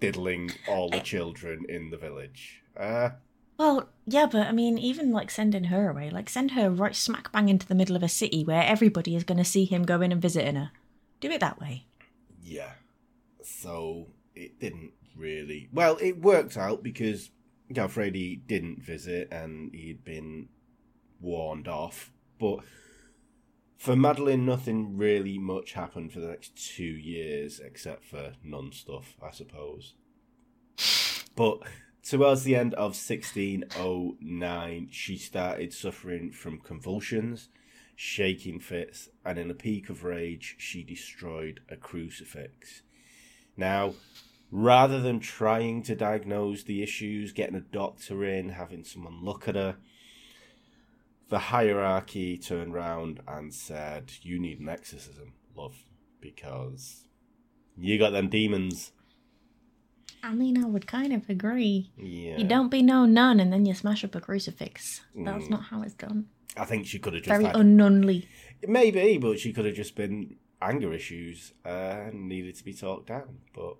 diddling 0.00 0.50
all 0.68 0.90
the 0.90 1.00
children 1.00 1.64
in 1.68 1.90
the 1.90 1.96
village. 1.96 2.62
Uh, 2.76 3.10
Well, 3.58 3.88
yeah, 4.06 4.26
but 4.26 4.46
I 4.46 4.52
mean, 4.52 4.76
even 4.78 5.12
like 5.12 5.30
sending 5.30 5.64
her 5.64 5.88
away, 5.90 6.10
like 6.10 6.28
send 6.28 6.50
her 6.52 6.70
right 6.70 6.94
smack 6.94 7.32
bang 7.32 7.48
into 7.48 7.66
the 7.66 7.74
middle 7.74 7.96
of 7.96 8.02
a 8.02 8.08
city 8.08 8.44
where 8.44 8.62
everybody 8.62 9.16
is 9.16 9.24
going 9.24 9.38
to 9.38 9.44
see 9.44 9.64
him 9.64 9.84
going 9.84 10.12
and 10.12 10.20
visiting 10.20 10.56
her. 10.56 10.70
Do 11.20 11.30
it 11.30 11.40
that 11.40 11.58
way. 11.60 11.86
yeah. 12.42 12.72
So 13.42 14.08
it 14.34 14.58
didn't 14.60 14.92
really. 15.16 15.68
Well, 15.72 15.96
it 16.00 16.20
worked 16.20 16.56
out 16.56 16.82
because 16.82 17.30
Galfredi 17.72 18.40
didn't 18.46 18.82
visit 18.82 19.28
and 19.32 19.72
he'd 19.74 20.04
been 20.04 20.48
warned 21.20 21.68
off. 21.68 22.10
But 22.38 22.58
for 23.76 23.94
Madeline, 23.94 24.46
nothing 24.46 24.96
really 24.96 25.38
much 25.38 25.74
happened 25.74 26.12
for 26.12 26.20
the 26.20 26.28
next 26.28 26.56
two 26.56 26.84
years 26.84 27.60
except 27.60 28.04
for 28.04 28.32
non 28.42 28.72
stuff, 28.72 29.16
I 29.22 29.30
suppose. 29.30 29.94
But 31.34 31.58
towards 32.02 32.44
the 32.44 32.56
end 32.56 32.74
of 32.74 32.96
1609, 32.96 34.88
she 34.90 35.16
started 35.18 35.72
suffering 35.74 36.32
from 36.32 36.58
convulsions, 36.60 37.50
shaking 37.94 38.60
fits, 38.60 39.08
and 39.24 39.38
in 39.38 39.50
a 39.50 39.54
peak 39.54 39.90
of 39.90 40.04
rage, 40.04 40.56
she 40.58 40.82
destroyed 40.82 41.60
a 41.68 41.76
crucifix. 41.76 42.82
Now, 43.56 43.94
rather 44.50 45.00
than 45.00 45.20
trying 45.20 45.82
to 45.82 45.94
diagnose 45.94 46.62
the 46.62 46.82
issues, 46.82 47.32
getting 47.32 47.56
a 47.56 47.60
doctor 47.60 48.24
in, 48.24 48.50
having 48.50 48.84
someone 48.84 49.22
look 49.22 49.48
at 49.48 49.54
her, 49.54 49.76
the 51.28 51.38
hierarchy 51.38 52.38
turned 52.38 52.74
round 52.74 53.20
and 53.26 53.52
said, 53.52 54.12
You 54.22 54.38
need 54.38 54.60
an 54.60 54.68
exorcism, 54.68 55.32
love, 55.56 55.74
because 56.20 57.06
you 57.76 57.98
got 57.98 58.10
them 58.10 58.28
demons. 58.28 58.92
I 60.22 60.34
mean, 60.34 60.62
I 60.62 60.66
would 60.66 60.86
kind 60.86 61.12
of 61.12 61.28
agree. 61.28 61.90
Yeah. 61.96 62.36
You 62.38 62.44
don't 62.44 62.70
be 62.70 62.82
no 62.82 63.04
nun 63.06 63.38
and 63.38 63.52
then 63.52 63.64
you 63.66 63.74
smash 63.74 64.02
up 64.04 64.14
a 64.14 64.20
crucifix. 64.20 65.02
That's 65.14 65.44
Mm. 65.44 65.50
not 65.50 65.62
how 65.64 65.82
it's 65.82 65.94
done. 65.94 66.26
I 66.56 66.64
think 66.64 66.86
she 66.86 66.98
could 66.98 67.14
have 67.14 67.22
just 67.22 67.30
Very 67.30 67.44
had. 67.44 67.54
unnunly. 67.56 68.26
Maybe, 68.66 69.18
but 69.18 69.38
she 69.38 69.52
could 69.52 69.66
have 69.66 69.74
just 69.74 69.94
been 69.94 70.36
anger 70.60 70.92
issues 70.92 71.52
uh, 71.64 71.68
and 71.68 72.28
needed 72.28 72.56
to 72.56 72.64
be 72.64 72.72
talked 72.72 73.08
down. 73.08 73.38
But 73.54 73.76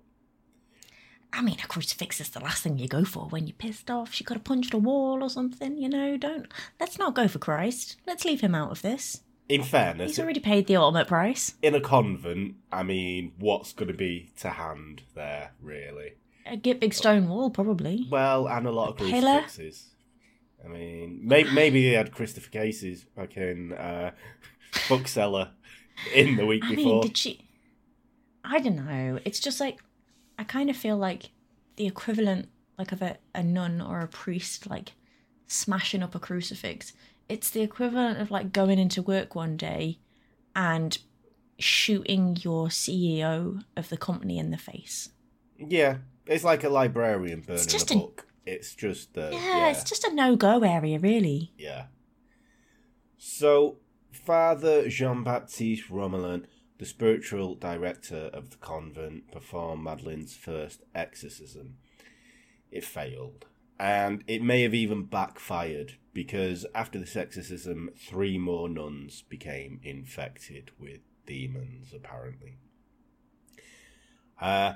I 1.33 1.41
mean, 1.41 1.57
a 1.63 1.67
crucifix 1.67 2.19
is 2.21 2.29
the 2.29 2.39
last 2.39 2.63
thing 2.63 2.79
you 2.79 2.87
go 2.87 3.03
for 3.03 3.25
when 3.25 3.45
you're 3.47 3.55
pissed 3.55 3.91
off. 3.91 4.13
She 4.13 4.23
could 4.23 4.37
have 4.37 4.43
punched 4.43 4.73
a 4.73 4.77
wall 4.77 5.21
or 5.21 5.29
something, 5.29 5.77
you 5.77 5.89
know. 5.89 6.17
Don't. 6.17 6.47
Let's 6.79 6.97
not 6.97 7.13
go 7.15 7.27
for 7.27 7.37
Christ. 7.39 7.97
Let's 8.07 8.25
leave 8.25 8.41
him 8.41 8.55
out 8.55 8.71
of 8.71 8.81
this. 8.81 9.21
in 9.49 9.61
fairness, 9.63 10.11
He's 10.11 10.19
already 10.19 10.39
paid 10.39 10.67
the 10.67 10.77
ultimate 10.77 11.07
price. 11.07 11.53
in 11.61 11.75
a 11.75 11.81
convent, 11.81 12.55
I 12.71 12.83
mean, 12.83 13.33
what's 13.39 13.71
going 13.73 13.87
to 13.91 13.93
be 13.97 14.31
to 14.39 14.49
hand 14.49 15.03
there, 15.15 15.51
really? 15.61 16.13
A 16.45 16.57
get 16.57 16.79
big 16.79 16.93
stone 16.93 17.27
wall, 17.29 17.49
probably. 17.49 18.07
Well, 18.09 18.47
and 18.47 18.65
a 18.65 18.71
lot 18.71 18.89
of 18.89 18.97
pillar? 18.97 19.41
crucifixes. 19.41 19.89
I 20.65 20.69
mean, 20.69 21.19
maybe, 21.23 21.51
maybe 21.51 21.87
they 21.89 21.95
had 21.95 22.11
Christopher 22.11 22.49
Cases 22.49 23.03
back 23.15 23.37
in 23.37 23.73
uh, 23.73 24.11
Bookseller 24.89 25.51
in 26.13 26.35
the 26.35 26.45
week 26.45 26.63
I 26.65 26.69
before. 26.75 26.93
mean, 26.93 27.01
did 27.01 27.17
she? 27.17 27.47
I 28.43 28.59
don't 28.59 28.77
know. 28.77 29.19
It's 29.25 29.39
just 29.39 29.59
like 29.59 29.79
I 30.37 30.43
kind 30.43 30.69
of 30.69 30.77
feel 30.77 30.97
like 30.97 31.31
the 31.75 31.87
equivalent, 31.87 32.49
like 32.77 32.91
of 32.91 33.01
a, 33.01 33.17
a 33.33 33.43
nun 33.43 33.81
or 33.81 34.01
a 34.01 34.07
priest, 34.07 34.69
like 34.69 34.93
smashing 35.47 36.03
up 36.03 36.15
a 36.15 36.19
crucifix. 36.19 36.93
It's 37.29 37.49
the 37.49 37.61
equivalent 37.61 38.19
of 38.19 38.31
like 38.31 38.53
going 38.53 38.79
into 38.79 39.01
work 39.01 39.35
one 39.35 39.57
day 39.57 39.99
and 40.55 40.97
shooting 41.59 42.37
your 42.41 42.67
CEO 42.67 43.63
of 43.75 43.89
the 43.89 43.97
company 43.97 44.37
in 44.37 44.51
the 44.51 44.57
face. 44.57 45.09
Yeah, 45.57 45.97
it's 46.25 46.43
like 46.43 46.63
a 46.63 46.69
librarian 46.69 47.41
burning 47.41 47.67
just 47.67 47.91
a 47.91 47.95
a- 47.95 47.97
book. 47.97 48.27
It's 48.45 48.75
just 48.75 49.17
uh, 49.17 49.29
Yeah, 49.33 49.69
it's 49.71 49.83
just 49.83 50.05
a 50.05 50.13
no-go 50.13 50.63
area, 50.63 50.99
really. 50.99 51.51
Yeah. 51.57 51.87
So, 53.17 53.79
Father 54.11 54.87
Jean 54.87 55.23
Baptiste 55.23 55.89
Romillon, 55.89 56.45
the 56.77 56.85
spiritual 56.85 57.55
director 57.55 58.29
of 58.33 58.51
the 58.51 58.57
convent, 58.57 59.31
performed 59.31 59.83
Madeline's 59.83 60.35
first 60.35 60.83
exorcism. 60.93 61.77
It 62.71 62.83
failed. 62.85 63.45
And 63.79 64.23
it 64.27 64.41
may 64.41 64.63
have 64.63 64.73
even 64.73 65.03
backfired 65.03 65.93
because 66.13 66.65
after 66.73 66.97
this 66.97 67.15
exorcism, 67.15 67.91
three 67.95 68.37
more 68.37 68.67
nuns 68.67 69.23
became 69.29 69.79
infected 69.83 70.71
with 70.79 70.99
demons, 71.25 71.93
apparently. 71.93 72.57
Uh, 74.41 74.73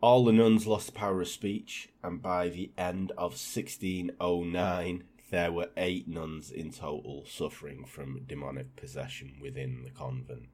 all 0.00 0.24
the 0.24 0.32
nuns 0.32 0.66
lost 0.66 0.86
the 0.86 0.92
power 0.92 1.20
of 1.20 1.28
speech, 1.28 1.88
and 2.04 2.22
by 2.22 2.48
the 2.48 2.70
end 2.78 3.10
of 3.12 3.32
1609, 3.32 5.04
there 5.30 5.52
were 5.52 5.70
eight 5.76 6.06
nuns 6.06 6.50
in 6.50 6.70
total 6.70 7.24
suffering 7.26 7.84
from 7.84 8.24
demonic 8.26 8.76
possession 8.76 9.38
within 9.40 9.82
the 9.82 9.90
convent. 9.90 10.48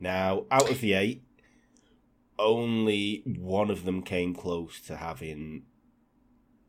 Now, 0.00 0.46
out 0.50 0.70
of 0.70 0.80
the 0.80 0.94
eight, 0.94 1.22
only 2.38 3.22
one 3.26 3.70
of 3.70 3.84
them 3.84 4.02
came 4.02 4.34
close 4.34 4.80
to 4.86 4.96
having 4.96 5.64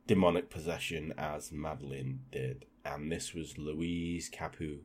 demonic 0.06 0.50
possession 0.50 1.14
as 1.18 1.54
Madeline 1.54 2.24
did, 2.30 2.66
and 2.84 3.10
this 3.10 3.34
was 3.34 3.58
Louise 3.58 4.30
Capu, 4.30 4.80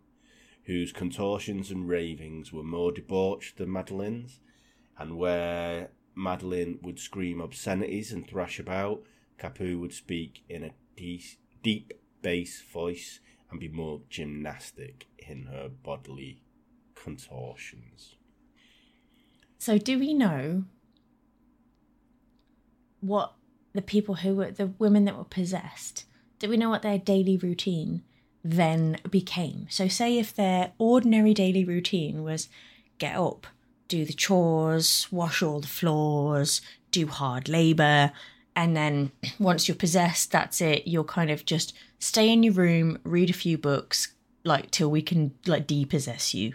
whose 0.67 0.93
contortions 0.93 1.73
and 1.73 1.89
ravings 1.89 2.53
were 2.53 2.63
more 2.63 2.93
debauched 2.93 3.57
than 3.57 3.73
Madeline's, 3.73 4.41
and 4.97 5.19
where 5.19 5.91
Madeline 6.15 6.79
would 6.83 7.01
scream 7.01 7.41
obscenities 7.41 8.13
and 8.13 8.29
thrash 8.29 8.61
about, 8.61 9.03
Capu 9.41 9.81
would 9.81 9.93
speak 9.93 10.45
in 10.49 10.63
a 10.63 10.71
de- 10.95 11.37
deep 11.65 11.93
bass 12.23 12.63
voice 12.63 13.19
and 13.51 13.59
be 13.59 13.69
more 13.69 14.03
gymnastic 14.09 15.09
in 15.19 15.47
her 15.47 15.69
bodily 15.69 16.45
contortions. 16.95 18.15
So, 19.59 19.79
do 19.79 19.99
we 19.99 20.15
know 20.15 20.65
what 23.01 23.35
the 23.73 23.83
people 23.83 24.17
who 24.17 24.37
were 24.37 24.51
the 24.51 24.69
women 24.79 25.05
that 25.05 25.17
were 25.17 25.25
possessed? 25.25 26.05
Do 26.39 26.49
we 26.49 26.57
know 26.57 26.71
what 26.71 26.83
their 26.83 26.99
daily 26.99 27.37
routine 27.37 28.03
then 28.45 28.99
became? 29.09 29.67
So, 29.71 29.89
say 29.89 30.19
if 30.19 30.35
their 30.35 30.73
ordinary 30.79 31.35
daily 31.35 31.65
routine 31.65 32.23
was 32.23 32.49
get 32.99 33.17
up, 33.17 33.47
do 33.89 34.05
the 34.05 34.13
chores, 34.13 35.07
wash 35.11 35.43
all 35.43 35.61
the 35.61 35.67
floors, 35.67 36.61
do 36.91 37.07
hard 37.07 37.49
labor, 37.49 38.13
and 38.55 38.77
then 38.77 39.13
once 39.39 39.69
you're 39.69 39.77
possessed, 39.77 40.33
that's 40.33 40.61
it. 40.61 40.87
You're 40.87 41.05
kind 41.05 41.31
of 41.31 41.45
just 41.45 41.73
stay 41.99 42.33
in 42.33 42.43
your 42.43 42.55
room, 42.55 42.99
read 43.05 43.31
a 43.31 43.35
few 43.35 43.59
books, 43.59 44.15
like 44.45 44.71
till 44.71 44.91
we 44.91 45.03
can 45.03 45.33
like 45.47 45.67
depossess 45.67 46.35
you. 46.35 46.55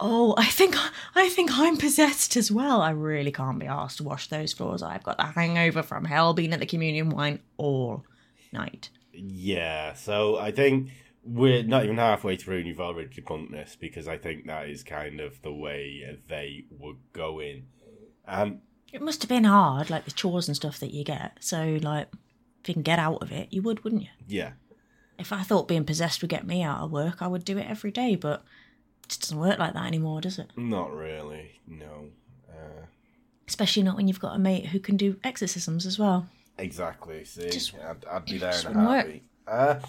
Oh, 0.00 0.34
I 0.38 0.46
think 0.46 0.76
I 1.16 1.28
think 1.28 1.50
I'm 1.52 1.76
possessed 1.76 2.36
as 2.36 2.52
well. 2.52 2.80
I 2.80 2.90
really 2.90 3.32
can't 3.32 3.58
be 3.58 3.66
asked 3.66 3.96
to 3.98 4.04
wash 4.04 4.28
those 4.28 4.52
floors. 4.52 4.82
I've 4.82 5.02
got 5.02 5.16
the 5.16 5.24
hangover 5.24 5.82
from 5.82 6.04
hell 6.04 6.34
being 6.34 6.52
at 6.52 6.60
the 6.60 6.66
communion 6.66 7.10
wine 7.10 7.40
all 7.56 8.04
night. 8.52 8.90
Yeah, 9.12 9.94
so 9.94 10.38
I 10.38 10.52
think 10.52 10.90
we're 11.24 11.64
not 11.64 11.84
even 11.84 11.96
halfway 11.96 12.36
through 12.36 12.58
and 12.58 12.66
you've 12.68 12.80
already 12.80 13.08
debunked 13.08 13.50
this 13.50 13.76
because 13.78 14.06
I 14.06 14.16
think 14.16 14.46
that 14.46 14.68
is 14.68 14.84
kind 14.84 15.20
of 15.20 15.42
the 15.42 15.52
way 15.52 16.18
they 16.28 16.64
were 16.70 16.94
going. 17.12 17.66
Um, 18.26 18.60
It 18.92 19.02
must 19.02 19.22
have 19.22 19.28
been 19.28 19.44
hard, 19.44 19.90
like 19.90 20.04
the 20.04 20.12
chores 20.12 20.46
and 20.46 20.56
stuff 20.56 20.78
that 20.78 20.94
you 20.94 21.02
get. 21.02 21.38
So, 21.40 21.78
like, 21.82 22.08
if 22.62 22.68
you 22.68 22.74
can 22.74 22.82
get 22.84 22.98
out 23.00 23.20
of 23.22 23.32
it, 23.32 23.48
you 23.52 23.62
would, 23.62 23.82
wouldn't 23.82 24.02
you? 24.02 24.08
yeah, 24.28 24.52
If 25.18 25.32
I 25.32 25.42
thought 25.42 25.66
being 25.68 25.84
possessed 25.84 26.22
would 26.22 26.30
get 26.30 26.46
me 26.46 26.62
out 26.62 26.80
of 26.82 26.92
work, 26.92 27.20
I 27.20 27.26
would 27.26 27.44
do 27.44 27.58
it 27.58 27.66
every 27.68 27.90
day. 27.90 28.14
But 28.14 28.44
just 29.08 29.22
doesn't 29.22 29.38
work 29.38 29.58
like 29.58 29.74
that 29.74 29.86
anymore, 29.86 30.20
does 30.20 30.38
it? 30.38 30.50
not 30.56 30.92
really, 30.92 31.60
no. 31.66 32.10
Uh, 32.50 32.86
Especially 33.46 33.82
not 33.82 33.96
when 33.96 34.06
you've 34.08 34.20
got 34.20 34.34
a 34.36 34.38
mate 34.38 34.66
who 34.66 34.78
can 34.80 34.96
do 34.96 35.16
exorcisms 35.24 35.86
as 35.86 35.98
well. 35.98 36.28
exactly, 36.58 37.24
see, 37.24 37.48
Just- 37.50 37.74
I'd, 37.74 38.04
I'd 38.10 38.24
be 38.26 38.38
there 38.38 38.52
in 38.60 38.66
a 38.66 38.72
heartbeat. 38.74 39.22
Uh, 39.46 39.80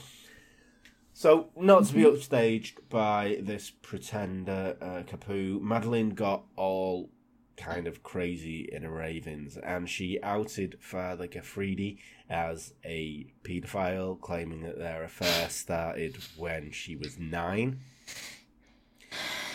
so, 1.13 1.49
not 1.57 1.85
to 1.87 1.93
be 1.93 2.03
upstaged 2.03 2.75
by 2.89 3.39
this 3.41 3.69
pretender 3.69 4.77
uh, 4.81 5.03
Capu, 5.03 5.59
Madeline 5.59 6.11
got 6.11 6.43
all 6.55 7.09
kind 7.57 7.87
of 7.87 8.03
crazy 8.03 8.69
in 8.71 8.83
her 8.83 8.89
ravings, 8.91 9.57
and 9.57 9.89
she 9.89 10.17
outed 10.23 10.77
Father 10.79 11.27
Gaffridi 11.27 11.97
as 12.29 12.73
a 12.85 13.25
paedophile, 13.43 14.17
claiming 14.21 14.61
that 14.61 14.77
their 14.77 15.03
affair 15.03 15.49
started 15.49 16.17
when 16.37 16.71
she 16.71 16.95
was 16.95 17.19
nine. 17.19 17.81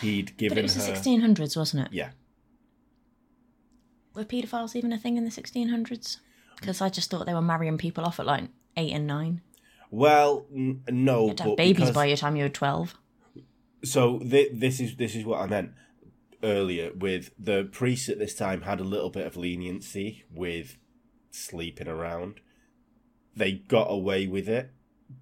He'd 0.01 0.27
But 0.27 0.37
given 0.37 0.57
it 0.59 0.61
was 0.63 0.75
her, 0.75 0.93
the 0.93 0.99
1600s, 0.99 1.55
wasn't 1.57 1.87
it? 1.87 1.93
yeah, 1.93 2.11
Were 4.13 4.23
paedophiles 4.25 4.75
even 4.75 4.93
a 4.93 4.97
thing 4.97 5.17
in 5.17 5.25
the 5.25 5.31
1600s? 5.31 6.17
Because 6.59 6.81
I 6.81 6.89
just 6.89 7.09
thought 7.11 7.25
they 7.25 7.33
were 7.33 7.41
marrying 7.41 7.77
people 7.77 8.05
off 8.05 8.19
at 8.19 8.25
like 8.25 8.45
eight 8.77 8.91
and 8.93 9.05
nine. 9.07 9.41
well, 9.91 10.45
n- 10.53 10.83
no, 10.89 11.21
You 11.23 11.27
had 11.29 11.37
to 11.37 11.43
have 11.43 11.57
babies 11.57 11.75
because- 11.75 11.95
by 11.95 12.05
your 12.05 12.17
time 12.17 12.35
you 12.35 12.43
were 12.43 12.49
12. 12.49 12.95
So 13.83 14.19
th- 14.19 14.51
this 14.53 14.79
is 14.79 14.95
this 14.95 15.15
is 15.15 15.23
what 15.25 15.41
I 15.41 15.47
meant 15.47 15.71
earlier. 16.41 16.91
With 16.93 17.31
the 17.37 17.69
priests 17.71 18.09
at 18.09 18.17
this 18.17 18.33
time 18.35 18.61
had 18.61 18.79
a 18.79 18.83
little 18.83 19.09
bit 19.11 19.27
of 19.27 19.37
leniency 19.37 20.23
with 20.31 20.77
sleeping 21.29 21.87
around. 21.87 22.39
They 23.35 23.51
got 23.51 23.91
away 23.91 24.25
with 24.27 24.47
it, 24.49 24.71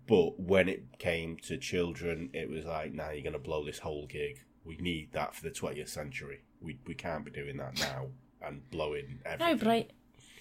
but 0.07 0.39
when 0.39 0.69
it 0.69 0.97
came 0.99 1.36
to 1.47 1.57
children, 1.57 2.29
it 2.33 2.49
was 2.49 2.63
like, 2.63 2.93
"Now 2.93 3.09
you're 3.12 3.23
gonna 3.23 3.38
blow 3.39 3.65
this 3.65 3.79
whole 3.79 4.05
gig. 4.07 4.45
We 4.65 4.78
need 4.78 5.12
that 5.13 5.36
for 5.36 5.43
the 5.43 5.52
20th 5.52 5.89
century. 5.89 6.41
We 6.62 6.78
we 6.88 6.93
can't 6.93 7.26
be 7.26 7.32
doing 7.32 7.58
that 7.58 7.80
now 7.80 8.08
and 8.41 8.69
blowing 8.69 9.19
everything." 9.26 9.58
No, 9.58 9.58
but 9.58 9.67
I, 9.67 9.88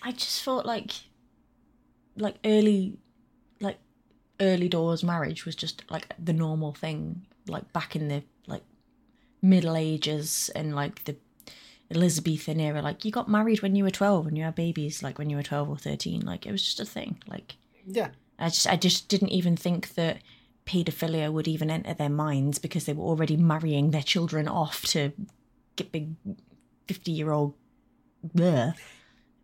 I 0.03 0.13
just 0.13 0.43
thought 0.43 0.67
like, 0.67 0.93
like 2.17 2.37
early, 2.45 2.99
like 3.61 3.79
early 4.41 4.69
doors 4.69 5.03
marriage 5.03 5.45
was 5.45 5.57
just 5.57 5.85
like 5.91 6.15
the 6.23 6.33
normal 6.33 6.73
thing, 6.73 7.27
like 7.49 7.73
back 7.73 7.97
in 7.97 8.09
the 8.09 8.23
like 8.47 8.63
Middle 9.41 9.77
Ages 9.77 10.51
and 10.55 10.75
like 10.75 11.05
the 11.05 11.17
Elizabethan 11.91 12.61
era. 12.61 12.83
Like 12.83 13.05
you 13.05 13.11
got 13.11 13.29
married 13.29 13.63
when 13.63 13.77
you 13.77 13.85
were 13.85 13.91
twelve 13.91 14.27
and 14.27 14.37
you 14.39 14.45
had 14.45 14.55
babies 14.55 15.03
like 15.03 15.19
when 15.19 15.31
you 15.31 15.37
were 15.37 15.43
twelve 15.43 15.69
or 15.69 15.77
thirteen. 15.77 16.21
Like 16.21 16.47
it 16.47 16.53
was 16.53 16.63
just 16.65 16.81
a 16.81 16.85
thing. 16.85 17.21
Like 17.27 17.57
yeah, 17.87 18.11
I 18.39 18.49
just, 18.49 18.67
I 18.67 18.77
just 18.77 19.09
didn't 19.09 19.31
even 19.31 19.57
think 19.57 19.95
that 19.95 20.19
paedophilia 20.67 21.33
would 21.33 21.49
even 21.49 21.71
enter 21.71 21.95
their 21.95 22.09
minds 22.09 22.59
because 22.59 22.85
they 22.85 22.93
were 22.93 23.05
already 23.05 23.37
marrying 23.37 23.91
their 23.91 24.03
children 24.03 24.49
off 24.49 24.83
to 24.83 25.13
get 25.77 25.93
big 25.93 26.15
fifty-year-old, 26.87 27.55
birth 28.35 28.81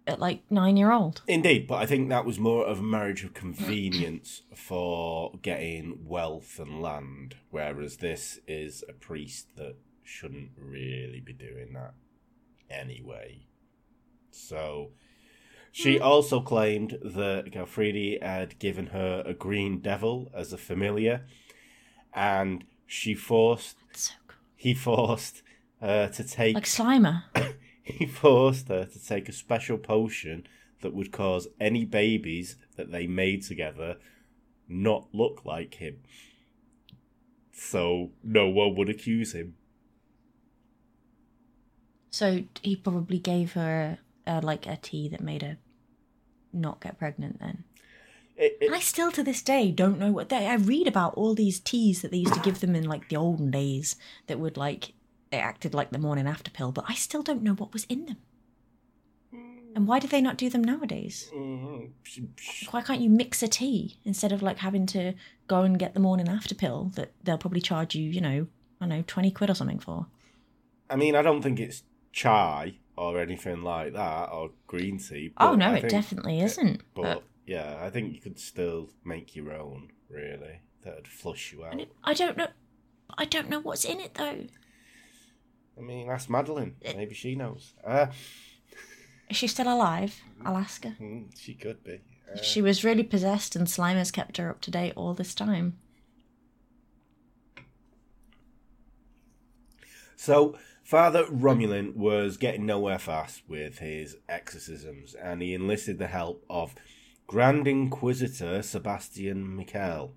at 0.06 0.14
uh, 0.14 0.20
like 0.20 0.42
nine-year-old. 0.50 1.22
Indeed, 1.26 1.66
but 1.66 1.76
I 1.76 1.86
think 1.86 2.08
that 2.08 2.24
was 2.24 2.38
more 2.38 2.64
of 2.66 2.78
a 2.78 2.82
marriage 2.82 3.24
of 3.24 3.34
convenience 3.34 4.42
for 4.54 5.32
getting 5.42 6.04
wealth 6.06 6.58
and 6.58 6.80
land, 6.80 7.36
whereas 7.50 7.98
this 7.98 8.40
is 8.46 8.82
a 8.88 8.92
priest 8.92 9.56
that 9.56 9.76
shouldn't 10.02 10.52
really 10.56 11.20
be 11.20 11.34
doing 11.34 11.74
that 11.74 11.92
anyway. 12.70 13.46
So 14.30 14.92
she 15.72 15.98
also 16.00 16.40
claimed 16.40 16.98
that 17.02 17.50
Galfridi 17.52 18.22
had 18.22 18.58
given 18.58 18.88
her 18.88 19.22
a 19.26 19.34
green 19.34 19.80
devil 19.80 20.30
as 20.34 20.52
a 20.52 20.58
familiar, 20.58 21.26
and 22.14 22.64
she 22.86 23.14
forced 23.14 23.76
That's 23.88 24.02
so 24.08 24.14
cool. 24.26 24.36
he 24.56 24.74
forced 24.74 25.42
her 25.80 26.08
to 26.08 26.24
take 26.24 26.54
Like 26.54 26.64
Slimer. 26.64 27.22
he 27.82 28.06
forced 28.06 28.68
her 28.68 28.84
to 28.84 29.06
take 29.06 29.28
a 29.28 29.32
special 29.32 29.78
potion 29.78 30.46
that 30.80 30.94
would 30.94 31.12
cause 31.12 31.48
any 31.60 31.84
babies 31.84 32.56
that 32.76 32.90
they 32.92 33.06
made 33.06 33.42
together 33.42 33.96
not 34.68 35.08
look 35.12 35.44
like 35.44 35.74
him. 35.74 35.98
So 37.52 38.10
no 38.22 38.48
one 38.48 38.76
would 38.76 38.88
accuse 38.88 39.32
him. 39.34 39.56
So 42.10 42.44
he 42.62 42.76
probably 42.76 43.18
gave 43.18 43.52
her 43.52 43.98
uh, 44.28 44.40
like 44.42 44.66
a 44.66 44.76
tea 44.76 45.08
that 45.08 45.20
made 45.20 45.42
her 45.42 45.56
not 46.52 46.80
get 46.80 46.98
pregnant 46.98 47.40
then. 47.40 47.64
It, 48.36 48.58
it- 48.60 48.66
And 48.66 48.74
I 48.74 48.80
still 48.80 49.10
to 49.12 49.22
this 49.24 49.42
day 49.42 49.70
don't 49.72 49.98
know 49.98 50.12
what 50.12 50.28
they. 50.28 50.46
I 50.46 50.54
read 50.54 50.86
about 50.86 51.14
all 51.14 51.34
these 51.34 51.58
teas 51.58 52.02
that 52.02 52.10
they 52.12 52.18
used 52.18 52.34
to 52.34 52.40
give 52.40 52.60
them 52.60 52.74
in 52.76 52.84
like 52.84 53.08
the 53.08 53.16
olden 53.16 53.50
days 53.50 53.96
that 54.28 54.38
would 54.38 54.56
like 54.56 54.92
they 55.30 55.38
acted 55.38 55.74
like 55.74 55.90
the 55.90 55.98
morning 55.98 56.26
after 56.26 56.50
pill, 56.50 56.70
but 56.72 56.84
I 56.88 56.94
still 56.94 57.22
don't 57.22 57.42
know 57.42 57.54
what 57.54 57.72
was 57.72 57.84
in 57.84 58.06
them. 58.06 58.16
And 59.76 59.86
why 59.86 59.98
do 59.98 60.08
they 60.08 60.22
not 60.22 60.38
do 60.38 60.48
them 60.48 60.64
nowadays? 60.64 61.30
Mm, 61.34 61.90
sh- 62.02 62.66
Why 62.70 62.80
can't 62.82 63.00
you 63.02 63.10
mix 63.10 63.42
a 63.42 63.48
tea 63.48 63.98
instead 64.04 64.32
of 64.32 64.42
like 64.42 64.58
having 64.58 64.86
to 64.86 65.12
go 65.46 65.62
and 65.62 65.78
get 65.78 65.92
the 65.94 66.00
morning 66.00 66.28
after 66.28 66.54
pill 66.54 66.90
that 66.94 67.12
they'll 67.22 67.38
probably 67.38 67.60
charge 67.60 67.94
you, 67.94 68.10
you 68.10 68.20
know, 68.20 68.46
I 68.80 68.86
don't 68.86 68.88
know, 68.88 69.04
20 69.06 69.30
quid 69.30 69.50
or 69.50 69.54
something 69.54 69.78
for. 69.78 70.06
I 70.90 70.96
mean, 70.96 71.14
I 71.14 71.22
don't 71.22 71.42
think 71.42 71.60
it's 71.60 71.82
chai 72.12 72.78
or 72.98 73.20
anything 73.20 73.62
like 73.62 73.92
that 73.94 74.30
or 74.30 74.50
green 74.66 74.98
tea. 74.98 75.32
Oh, 75.38 75.54
no, 75.54 75.66
I 75.66 75.76
it 75.76 75.80
think- 75.82 75.92
definitely 75.92 76.40
isn't. 76.40 76.82
But, 76.94 77.02
But 77.02 77.22
yeah, 77.46 77.78
I 77.80 77.90
think 77.90 78.12
you 78.14 78.20
could 78.20 78.38
still 78.38 78.90
make 79.04 79.34
your 79.36 79.52
own. 79.54 79.90
Really, 80.10 80.60
that'd 80.82 81.06
flush 81.06 81.52
you 81.52 81.64
out. 81.64 81.80
I 82.02 82.14
don't 82.14 82.36
know. 82.36 82.48
I 83.16 83.24
don't 83.24 83.48
know 83.50 83.60
what's 83.60 83.84
in 83.84 84.00
it 84.00 84.14
though. 84.14 84.46
I 85.76 85.80
mean, 85.80 86.08
ask 86.10 86.28
Madeline. 86.28 86.76
Maybe 86.82 87.14
she 87.14 87.34
knows. 87.36 87.74
Uh, 87.86 88.06
Is 89.30 89.36
she 89.36 89.46
still 89.46 89.72
alive? 89.72 90.20
I'll 90.44 90.56
ask 90.56 90.82
her. 90.84 90.90
hmm, 90.90 91.24
she 91.36 91.54
could 91.54 91.84
be. 91.84 92.00
Uh, 92.34 92.42
She 92.42 92.60
was 92.62 92.84
really 92.84 93.02
possessed, 93.04 93.54
and 93.54 93.68
Slime 93.70 93.96
has 93.96 94.10
kept 94.10 94.38
her 94.38 94.50
up 94.50 94.60
to 94.62 94.70
date 94.70 94.94
all 94.96 95.14
this 95.14 95.34
time. 95.34 95.78
So, 100.16 100.56
Father 100.88 101.26
Romillon 101.26 101.94
was 101.96 102.38
getting 102.38 102.64
nowhere 102.64 102.98
fast 102.98 103.42
with 103.46 103.80
his 103.80 104.16
exorcisms, 104.26 105.14
and 105.14 105.42
he 105.42 105.52
enlisted 105.52 105.98
the 105.98 106.06
help 106.06 106.46
of 106.48 106.74
Grand 107.26 107.68
Inquisitor 107.68 108.62
Sebastian 108.62 109.54
Michael. 109.54 110.14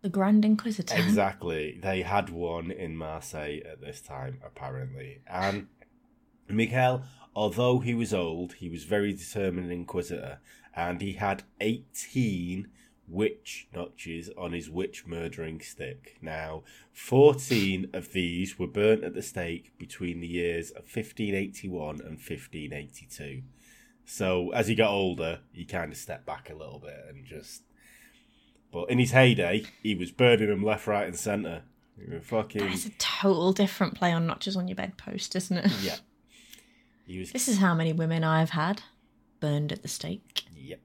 The 0.00 0.08
Grand 0.08 0.46
Inquisitor. 0.46 0.96
Exactly. 0.96 1.78
They 1.82 2.00
had 2.00 2.30
one 2.30 2.70
in 2.70 2.96
Marseille 2.96 3.60
at 3.70 3.82
this 3.82 4.00
time, 4.00 4.40
apparently. 4.42 5.20
And 5.26 5.66
Michael, 6.48 7.02
although 7.36 7.80
he 7.80 7.92
was 7.92 8.14
old, 8.14 8.54
he 8.54 8.70
was 8.70 8.84
very 8.84 9.12
determined 9.12 9.70
inquisitor, 9.70 10.38
and 10.74 11.02
he 11.02 11.12
had 11.12 11.42
18 11.60 12.68
witch 13.10 13.68
notches 13.74 14.30
on 14.38 14.52
his 14.52 14.70
witch 14.70 15.06
murdering 15.06 15.60
stick. 15.60 16.16
Now, 16.22 16.62
14 16.92 17.90
of 17.92 18.12
these 18.12 18.58
were 18.58 18.66
burnt 18.66 19.04
at 19.04 19.14
the 19.14 19.22
stake 19.22 19.72
between 19.78 20.20
the 20.20 20.28
years 20.28 20.70
of 20.70 20.84
1581 20.84 22.00
and 22.00 22.18
1582. 22.18 23.42
So, 24.04 24.50
as 24.50 24.68
he 24.68 24.74
got 24.74 24.90
older, 24.90 25.40
he 25.52 25.64
kind 25.64 25.92
of 25.92 25.98
stepped 25.98 26.26
back 26.26 26.50
a 26.50 26.54
little 26.54 26.80
bit 26.80 27.06
and 27.08 27.24
just. 27.24 27.62
But 28.72 28.90
in 28.90 28.98
his 28.98 29.10
heyday, 29.10 29.64
he 29.82 29.94
was 29.94 30.12
burning 30.12 30.48
them 30.48 30.64
left, 30.64 30.86
right, 30.86 31.06
and 31.06 31.16
centre. 31.16 31.62
Fucking. 32.22 32.62
That 32.62 32.72
is 32.72 32.86
a 32.86 32.90
total 32.98 33.52
different 33.52 33.94
play 33.94 34.12
on 34.12 34.26
notches 34.26 34.56
on 34.56 34.68
your 34.68 34.76
bedpost, 34.76 35.36
isn't 35.36 35.58
it? 35.58 35.70
Yeah. 35.82 35.96
He 37.06 37.18
was. 37.18 37.32
This 37.32 37.48
is 37.48 37.58
how 37.58 37.74
many 37.74 37.92
women 37.92 38.24
I've 38.24 38.50
had 38.50 38.82
burned 39.40 39.72
at 39.72 39.82
the 39.82 39.88
stake. 39.88 40.44
Yep. 40.56 40.80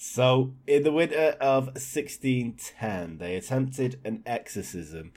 So, 0.00 0.54
in 0.64 0.84
the 0.84 0.92
winter 0.92 1.36
of 1.40 1.66
1610, 1.66 3.18
they 3.18 3.34
attempted 3.34 4.00
an 4.04 4.22
exorcism 4.24 5.12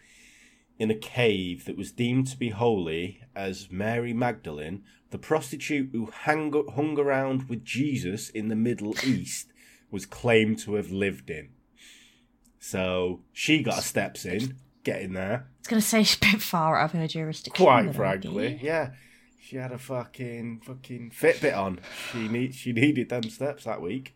in 0.80 0.90
a 0.90 0.96
cave 0.96 1.66
that 1.66 1.78
was 1.78 1.92
deemed 1.92 2.26
to 2.30 2.38
be 2.38 2.50
holy 2.50 3.22
as 3.36 3.70
Mary 3.70 4.12
Magdalene, 4.12 4.84
the 5.12 5.20
prostitute 5.20 5.92
who 5.92 6.08
hang, 6.08 6.52
hung 6.74 6.98
around 6.98 7.48
with 7.48 7.64
Jesus 7.64 8.32
in 8.32 8.48
the 8.48 8.56
Middle 8.56 8.96
East, 9.06 9.54
was 9.92 10.08
claimed 10.08 10.58
to 10.60 10.74
have 10.74 10.90
lived 10.90 11.30
in. 11.30 11.50
So, 12.58 13.22
she 13.32 13.62
got 13.62 13.76
her 13.76 13.82
steps 13.82 14.26
in, 14.26 14.58
getting 14.84 15.14
there. 15.14 15.46
I 15.46 15.60
was 15.60 15.68
going 15.68 15.82
to 15.82 15.88
say 15.88 16.02
she's 16.02 16.18
a 16.18 16.32
bit 16.34 16.42
far 16.42 16.80
out 16.80 16.86
of 16.86 17.00
her 17.00 17.08
jurisdiction. 17.08 17.64
Quite 17.64 17.94
frankly, 17.94 18.60
yeah. 18.64 18.94
She 19.40 19.58
had 19.58 19.72
a 19.72 19.78
fucking 19.78 20.62
fucking 20.66 21.12
Fitbit 21.12 21.56
on. 21.56 21.82
She 22.12 22.28
need 22.28 22.56
she 22.56 22.72
needed 22.72 23.10
them 23.10 23.24
steps 23.24 23.66
that 23.66 23.82
week. 23.82 24.16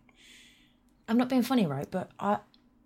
I'm 1.08 1.18
not 1.18 1.30
being 1.30 1.44
funny, 1.44 1.66
right? 1.66 1.90
But 1.90 2.12
I, 2.20 2.40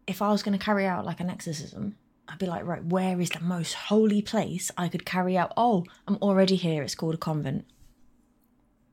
if 0.08 0.22
I 0.22 0.32
was 0.32 0.44
going 0.44 0.58
to 0.58 0.64
carry 0.64 0.86
out 0.86 1.06
like 1.06 1.20
an 1.20 1.30
exorcism, 1.30 1.96
I'd 2.28 2.38
be 2.40 2.46
like, 2.46 2.66
right, 2.66 2.84
where 2.84 3.20
is 3.20 3.30
the 3.30 3.40
most 3.40 3.74
holy 3.74 4.22
place 4.22 4.72
I 4.78 4.88
could 4.88 5.06
carry 5.06 5.38
out? 5.38 5.54
Oh, 5.58 5.86
I'm 6.08 6.18
already 6.18 6.56
here. 6.56 6.84
It's 6.84 6.96
called 6.96 7.16
a 7.16 7.18
convent. 7.18 7.66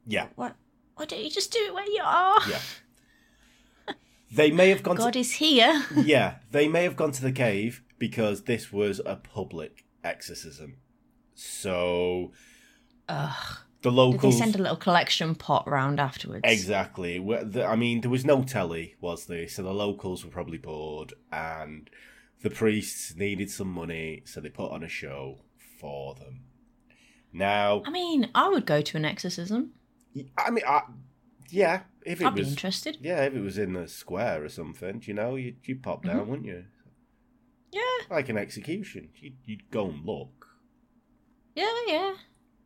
Yeah, 0.06 0.28
What? 0.36 0.54
Why 0.94 1.04
don't 1.04 1.22
you 1.22 1.28
just 1.30 1.52
do 1.52 1.58
it 1.58 1.74
where 1.74 1.84
you 1.86 2.00
are? 2.02 2.40
yeah. 2.48 2.60
They 4.32 4.50
may 4.50 4.70
have 4.70 4.82
gone 4.82 4.96
God 4.96 5.12
to 5.12 5.18
is 5.20 5.32
here. 5.32 5.84
yeah, 5.94 6.36
they 6.50 6.68
may 6.68 6.82
have 6.84 6.96
gone 6.96 7.12
to 7.12 7.22
the 7.22 7.32
cave 7.32 7.82
because 7.98 8.44
this 8.44 8.72
was 8.72 9.00
a 9.04 9.16
public 9.16 9.84
exorcism. 10.02 10.76
So 11.34 12.32
Ugh. 13.08 13.58
The 13.86 13.90
Did 13.92 13.96
they 13.96 14.16
locals 14.16 14.38
send 14.38 14.54
a 14.56 14.58
little 14.58 14.76
collection 14.76 15.34
pot 15.36 15.68
round 15.68 16.00
afterwards? 16.00 16.42
exactly. 16.44 17.16
I 17.62 17.76
mean, 17.76 18.00
there 18.00 18.10
was 18.10 18.24
no 18.24 18.42
telly, 18.42 18.96
was 19.00 19.26
there? 19.26 19.48
So 19.48 19.62
the 19.62 19.72
locals 19.72 20.24
were 20.24 20.30
probably 20.30 20.58
bored, 20.58 21.14
and 21.30 21.88
the 22.42 22.50
priests 22.50 23.14
needed 23.16 23.50
some 23.50 23.68
money, 23.70 24.22
so 24.24 24.40
they 24.40 24.48
put 24.48 24.72
on 24.72 24.82
a 24.82 24.88
show 24.88 25.38
for 25.80 26.14
them. 26.16 26.40
Now, 27.32 27.82
I 27.86 27.90
mean, 27.90 28.28
I 28.34 28.48
would 28.48 28.66
go 28.66 28.80
to 28.80 28.96
an 28.96 29.04
exorcism. 29.04 29.72
I 30.36 30.50
mean, 30.50 30.64
I, 30.66 30.82
yeah, 31.50 31.82
if 32.04 32.20
it 32.20 32.26
I'd 32.26 32.34
be 32.34 32.40
was 32.40 32.50
interested. 32.50 32.98
Yeah, 33.00 33.22
if 33.24 33.34
it 33.34 33.40
was 33.40 33.56
in 33.58 33.74
the 33.74 33.86
square 33.86 34.42
or 34.44 34.48
something, 34.48 35.02
you 35.06 35.14
know, 35.14 35.36
you'd, 35.36 35.58
you'd 35.64 35.82
pop 35.82 36.04
down, 36.04 36.16
Mm-hmm. 36.22 36.30
wouldn't 36.30 36.48
you? 36.48 36.64
Yeah, 37.72 37.82
Like 38.10 38.28
an 38.30 38.38
execution. 38.38 39.10
You'd, 39.20 39.36
you'd 39.44 39.70
go 39.70 39.88
and 39.90 40.04
look. 40.04 40.46
yeah, 41.54 41.70
yeah. 41.86 42.14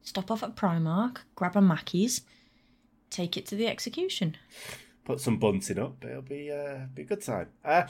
Stop 0.03 0.31
off 0.31 0.43
at 0.43 0.57
Primark, 0.57 1.19
grab 1.35 1.57
a 1.57 1.61
Maccies, 1.61 2.23
take 3.11 3.37
it 3.37 3.47
to 3.47 3.55
the 3.55 3.67
execution. 3.67 4.37
Put 5.05 5.21
some 5.21 5.39
bunting 5.39 5.79
up. 5.79 6.05
It'll 6.05 6.23
be, 6.23 6.51
uh, 6.51 6.87
be 6.95 7.03
a 7.03 7.05
good 7.05 7.23
time. 7.23 7.49
Uh, 7.65 7.83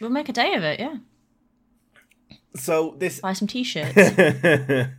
We'll 0.00 0.10
make 0.10 0.28
a 0.28 0.32
day 0.32 0.54
of 0.54 0.62
it, 0.62 0.80
yeah. 0.80 0.96
so 2.56 2.94
this 2.98 3.20
Buy 3.20 3.32
some 3.32 3.48
t-shirts. 3.48 3.94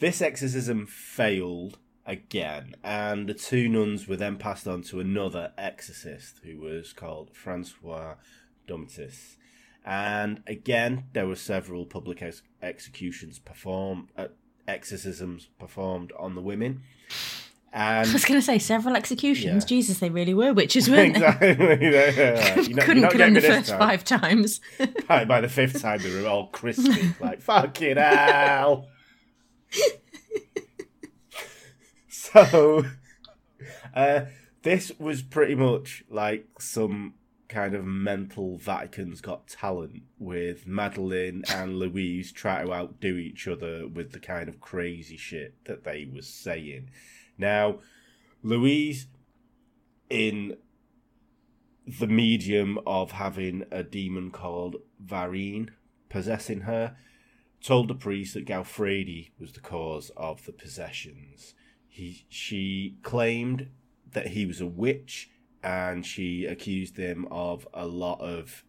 this 0.00 0.22
exorcism 0.22 0.86
failed 0.86 1.78
again, 2.06 2.74
and 2.82 3.28
the 3.28 3.34
two 3.34 3.68
nuns 3.68 4.06
were 4.08 4.16
then 4.16 4.36
passed 4.36 4.66
on 4.66 4.82
to 4.82 5.00
another 5.00 5.52
exorcist 5.58 6.40
who 6.44 6.58
was 6.60 6.92
called 6.92 7.34
Francois 7.34 8.14
Domitis. 8.66 9.36
And 9.84 10.42
again, 10.46 11.04
there 11.12 11.26
were 11.26 11.36
several 11.36 11.86
public 11.86 12.20
ex- 12.22 12.42
executions 12.62 13.38
performed, 13.38 14.08
uh, 14.16 14.28
exorcisms 14.68 15.48
performed 15.58 16.12
on 16.18 16.34
the 16.36 16.40
women. 16.42 16.82
And 17.70 18.08
I 18.08 18.12
was 18.14 18.24
going 18.24 18.40
to 18.40 18.44
say 18.44 18.58
several 18.58 18.96
executions. 18.96 19.64
Yeah. 19.64 19.68
Jesus, 19.68 19.98
they 19.98 20.08
really 20.08 20.32
were 20.32 20.54
witches, 20.54 20.88
weren't 20.90 21.12
they? 21.18 21.20
exactly, 21.20 21.90
yeah, 21.90 22.10
yeah. 22.16 22.60
You're 22.60 22.76
not- 22.76 22.84
Couldn't 22.86 23.08
kill 23.10 23.18
them 23.18 23.34
the 23.34 23.42
first 23.42 23.68
time. 23.68 23.78
five 23.78 24.04
times. 24.04 24.60
by, 25.06 25.26
by 25.26 25.42
the 25.42 25.50
fifth 25.50 25.82
time 25.82 26.00
they 26.02 26.10
were 26.18 26.26
all 26.26 26.46
crispy, 26.46 27.14
like 27.20 27.42
fucking 27.42 27.98
hell. 27.98 28.88
so, 32.08 32.84
uh, 33.94 34.20
this 34.62 34.92
was 34.98 35.22
pretty 35.22 35.54
much 35.54 36.04
like 36.08 36.46
some 36.58 37.14
kind 37.48 37.74
of 37.74 37.84
mental 37.84 38.58
Vatican's 38.58 39.20
Got 39.20 39.48
Talent 39.48 40.02
with 40.18 40.66
Madeline 40.66 41.44
and 41.48 41.78
Louise 41.78 42.30
try 42.30 42.62
to 42.62 42.72
outdo 42.72 43.16
each 43.16 43.48
other 43.48 43.88
with 43.88 44.12
the 44.12 44.20
kind 44.20 44.48
of 44.48 44.60
crazy 44.60 45.16
shit 45.16 45.54
that 45.64 45.84
they 45.84 46.08
were 46.12 46.22
saying. 46.22 46.90
Now, 47.38 47.78
Louise, 48.42 49.06
in 50.10 50.56
the 51.86 52.06
medium 52.06 52.78
of 52.86 53.12
having 53.12 53.64
a 53.70 53.82
demon 53.82 54.30
called 54.30 54.76
Varine 55.02 55.70
possessing 56.10 56.62
her, 56.62 56.96
told 57.62 57.88
the 57.88 57.94
priest 57.94 58.34
that 58.34 58.46
Galfredi 58.46 59.30
was 59.38 59.52
the 59.52 59.60
cause 59.60 60.10
of 60.16 60.44
the 60.44 60.52
possessions. 60.52 61.54
He, 61.88 62.26
she 62.28 62.98
claimed 63.02 63.70
that 64.12 64.28
he 64.28 64.46
was 64.46 64.60
a 64.60 64.66
witch, 64.66 65.30
and 65.68 66.06
she 66.06 66.46
accused 66.46 66.96
him 66.96 67.28
of 67.30 67.68
a 67.74 67.86
lot 67.86 68.20
of 68.20 68.64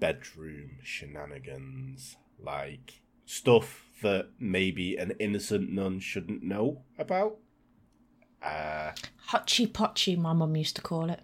bedroom 0.00 0.78
shenanigans, 0.82 2.16
like 2.38 3.02
stuff 3.26 3.84
that 4.00 4.30
maybe 4.38 4.96
an 4.96 5.12
innocent 5.20 5.70
nun 5.70 6.00
shouldn't 6.00 6.42
know 6.42 6.84
about. 6.98 7.36
Uh, 8.42 8.92
Hotchy 9.28 9.70
potchy, 9.70 10.16
my 10.16 10.32
mum 10.32 10.56
used 10.56 10.76
to 10.76 10.82
call 10.82 11.10
it. 11.10 11.20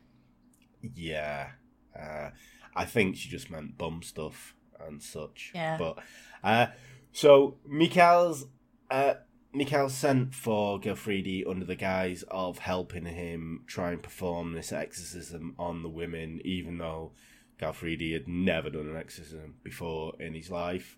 yeah, 0.94 1.52
uh, 1.98 2.28
I 2.76 2.84
think 2.84 3.16
she 3.16 3.30
just 3.30 3.50
meant 3.50 3.78
bum 3.78 4.02
stuff 4.02 4.54
and 4.78 5.02
such. 5.02 5.52
Yeah. 5.54 5.78
But 5.78 5.98
uh, 6.44 6.66
so 7.12 7.56
Mikhail's 7.66 8.44
uh, 8.90 9.14
Mikhail 9.52 9.88
sent 9.88 10.34
for 10.34 10.78
Gelfridi 10.78 11.44
under 11.48 11.64
the 11.64 11.74
guise 11.76 12.22
of 12.30 12.58
helping 12.58 13.04
him 13.06 13.64
try 13.66 13.90
and 13.90 14.02
perform 14.02 14.52
this 14.52 14.72
exorcism 14.72 15.54
on 15.58 15.82
the 15.82 15.88
women, 15.88 16.40
even 16.44 16.78
though 16.78 17.12
Gelfridi 17.60 18.12
had 18.12 18.28
never 18.28 18.70
done 18.70 18.88
an 18.88 18.96
exorcism 18.96 19.56
before 19.64 20.14
in 20.20 20.34
his 20.34 20.50
life. 20.50 20.96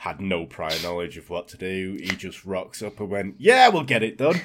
Had 0.00 0.20
no 0.20 0.46
prior 0.46 0.78
knowledge 0.82 1.16
of 1.16 1.30
what 1.30 1.48
to 1.48 1.56
do. 1.56 1.96
He 2.00 2.08
just 2.16 2.44
rocks 2.44 2.82
up 2.82 2.98
and 3.00 3.08
went, 3.10 3.36
"Yeah, 3.38 3.68
we'll 3.68 3.84
get 3.84 4.02
it 4.02 4.18
done." 4.18 4.40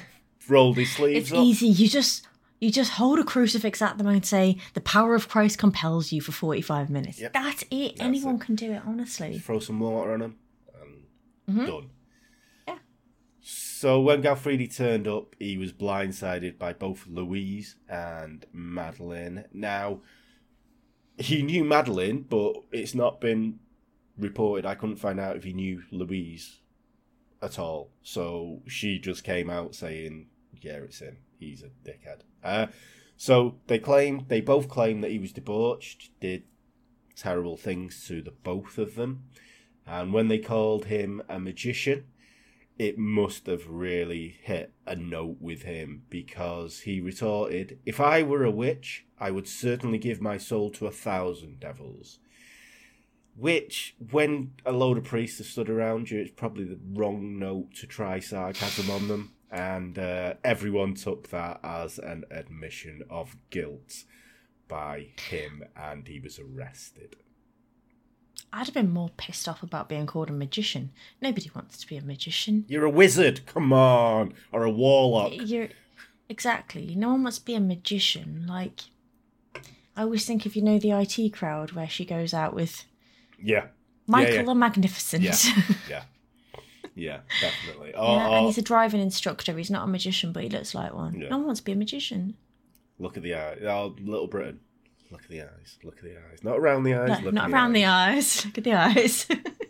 Rolled 0.48 0.76
his 0.78 0.90
sleeves 0.92 1.30
It's 1.30 1.32
up. 1.32 1.44
easy. 1.44 1.66
You 1.68 1.88
just 1.88 2.26
You 2.60 2.70
just 2.70 2.92
hold 2.92 3.18
a 3.18 3.24
crucifix 3.24 3.82
at 3.82 3.98
them 3.98 4.06
and 4.06 4.24
say, 4.24 4.56
"The 4.74 4.80
power 4.80 5.16
of 5.16 5.28
Christ 5.28 5.58
compels 5.58 6.12
you 6.12 6.20
for 6.20 6.30
forty-five 6.32 6.88
minutes." 6.90 7.18
Yep. 7.20 7.32
That's 7.32 7.62
it. 7.72 7.96
That's 7.96 8.00
Anyone 8.00 8.36
it. 8.36 8.40
can 8.42 8.54
do 8.54 8.70
it. 8.72 8.82
Honestly. 8.86 9.38
throw 9.40 9.58
some 9.58 9.80
water 9.80 10.12
on 10.12 10.20
them 10.20 10.36
and 11.48 11.56
Mhm. 11.58 11.66
done. 11.66 11.90
So 13.82 14.00
when 14.00 14.22
Galfredi 14.22 14.72
turned 14.72 15.08
up, 15.08 15.34
he 15.40 15.58
was 15.58 15.72
blindsided 15.72 16.56
by 16.56 16.72
both 16.72 17.04
Louise 17.08 17.74
and 17.88 18.46
Madeline. 18.52 19.46
Now, 19.52 20.02
he 21.18 21.42
knew 21.42 21.64
Madeline, 21.64 22.24
but 22.30 22.54
it's 22.70 22.94
not 22.94 23.20
been 23.20 23.58
reported. 24.16 24.66
I 24.66 24.76
couldn't 24.76 25.00
find 25.00 25.18
out 25.18 25.34
if 25.34 25.42
he 25.42 25.52
knew 25.52 25.82
Louise 25.90 26.60
at 27.42 27.58
all. 27.58 27.90
So 28.04 28.62
she 28.68 29.00
just 29.00 29.24
came 29.24 29.50
out 29.50 29.74
saying, 29.74 30.28
"Yeah, 30.60 30.76
it's 30.84 31.00
him. 31.00 31.16
He's 31.40 31.64
a 31.64 31.70
dickhead." 31.84 32.20
Uh, 32.44 32.68
so 33.16 33.58
they 33.66 33.80
claim 33.80 34.26
they 34.28 34.40
both 34.40 34.68
claim 34.68 35.00
that 35.00 35.10
he 35.10 35.18
was 35.18 35.32
debauched, 35.32 36.12
did 36.20 36.44
terrible 37.16 37.56
things 37.56 38.06
to 38.06 38.22
the 38.22 38.30
both 38.30 38.78
of 38.78 38.94
them. 38.94 39.24
And 39.84 40.12
when 40.12 40.28
they 40.28 40.38
called 40.38 40.84
him 40.84 41.20
a 41.28 41.40
magician, 41.40 42.04
it 42.78 42.98
must 42.98 43.46
have 43.46 43.68
really 43.68 44.36
hit 44.42 44.72
a 44.86 44.96
note 44.96 45.36
with 45.40 45.62
him 45.62 46.02
because 46.08 46.80
he 46.80 47.00
retorted, 47.00 47.78
If 47.84 48.00
I 48.00 48.22
were 48.22 48.44
a 48.44 48.50
witch, 48.50 49.06
I 49.18 49.30
would 49.30 49.46
certainly 49.46 49.98
give 49.98 50.20
my 50.20 50.38
soul 50.38 50.70
to 50.72 50.86
a 50.86 50.90
thousand 50.90 51.60
devils. 51.60 52.18
Which, 53.36 53.96
when 54.10 54.52
a 54.66 54.72
load 54.72 54.98
of 54.98 55.04
priests 55.04 55.38
have 55.38 55.46
stood 55.46 55.70
around 55.70 56.10
you, 56.10 56.20
it's 56.20 56.30
probably 56.30 56.64
the 56.64 56.80
wrong 56.92 57.38
note 57.38 57.74
to 57.76 57.86
try 57.86 58.18
sarcasm 58.18 58.90
on 58.90 59.08
them. 59.08 59.32
And 59.50 59.98
uh, 59.98 60.34
everyone 60.42 60.94
took 60.94 61.28
that 61.28 61.60
as 61.62 61.98
an 61.98 62.24
admission 62.30 63.02
of 63.10 63.36
guilt 63.50 64.04
by 64.66 65.08
him, 65.28 65.64
and 65.76 66.08
he 66.08 66.20
was 66.20 66.38
arrested. 66.38 67.16
I'd 68.52 68.66
have 68.66 68.74
been 68.74 68.90
more 68.92 69.10
pissed 69.16 69.48
off 69.48 69.62
about 69.62 69.88
being 69.88 70.06
called 70.06 70.28
a 70.28 70.32
magician. 70.32 70.90
Nobody 71.20 71.50
wants 71.54 71.78
to 71.78 71.86
be 71.86 71.96
a 71.96 72.02
magician. 72.02 72.64
You're 72.68 72.84
a 72.84 72.90
wizard, 72.90 73.46
come 73.46 73.72
on, 73.72 74.34
or 74.52 74.64
a 74.64 74.70
warlock. 74.70 75.32
You're 75.34 75.68
exactly. 76.28 76.94
No 76.94 77.10
one 77.12 77.22
wants 77.22 77.38
to 77.38 77.44
be 77.44 77.54
a 77.54 77.60
magician. 77.60 78.44
Like, 78.46 78.80
I 79.96 80.02
always 80.02 80.26
think 80.26 80.44
if 80.46 80.54
you 80.56 80.62
know 80.62 80.78
the 80.78 80.90
IT 80.90 81.30
crowd 81.32 81.72
where 81.72 81.88
she 81.88 82.04
goes 82.04 82.34
out 82.34 82.54
with 82.54 82.84
Yeah, 83.42 83.66
Michael 84.06 84.34
yeah. 84.34 84.42
the 84.42 84.54
Magnificent. 84.54 85.22
Yeah. 85.22 85.32
yeah, 85.88 86.02
yeah, 86.94 87.20
definitely. 87.40 87.94
Or, 87.94 88.04
Yeah, 88.16 88.24
and 88.26 88.34
oh, 88.34 88.38
oh. 88.38 88.46
he's 88.46 88.58
a 88.58 88.62
driving 88.62 89.00
instructor. 89.00 89.56
He's 89.56 89.70
not 89.70 89.84
a 89.84 89.86
magician, 89.86 90.32
but 90.32 90.42
he 90.42 90.48
looks 90.50 90.74
like 90.74 90.92
one. 90.94 91.18
Yeah. 91.20 91.28
No 91.30 91.38
one 91.38 91.46
wants 91.46 91.60
to 91.60 91.64
be 91.64 91.72
a 91.72 91.76
magician. 91.76 92.34
look 92.98 93.16
at 93.16 93.22
the 93.22 93.34
eye. 93.34 93.56
Oh, 93.66 93.94
Little 94.00 94.26
Britain. 94.28 94.60
Look 95.12 95.22
at 95.24 95.28
the 95.28 95.42
eyes. 95.42 95.78
Look 95.84 95.98
at 95.98 96.04
the 96.04 96.16
eyes. 96.16 96.42
Not 96.42 96.58
around 96.58 96.82
the 96.82 96.94
eyes. 96.94 97.08
No, 97.20 97.24
look 97.26 97.34
not 97.34 97.48
the 97.48 97.54
around 97.54 97.70
eyes. 97.70 97.74
the 97.74 97.84
eyes. 97.84 98.44
Look 98.46 98.58
at 98.58 98.64
the 98.64 98.72
eyes. 98.74 99.26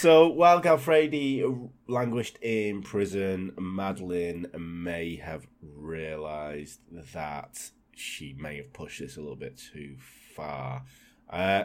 So 0.00 0.28
while 0.28 0.62
Galfredi 0.62 1.70
languished 1.88 2.38
in 2.40 2.82
prison, 2.82 3.52
Madeline 3.58 4.46
may 4.56 5.16
have 5.16 5.48
realised 5.60 6.78
that 7.14 7.72
she 7.96 8.32
may 8.38 8.58
have 8.58 8.72
pushed 8.72 9.00
this 9.00 9.16
a 9.16 9.20
little 9.20 9.34
bit 9.34 9.58
too 9.58 9.96
far. 10.36 10.84
Uh, 11.28 11.64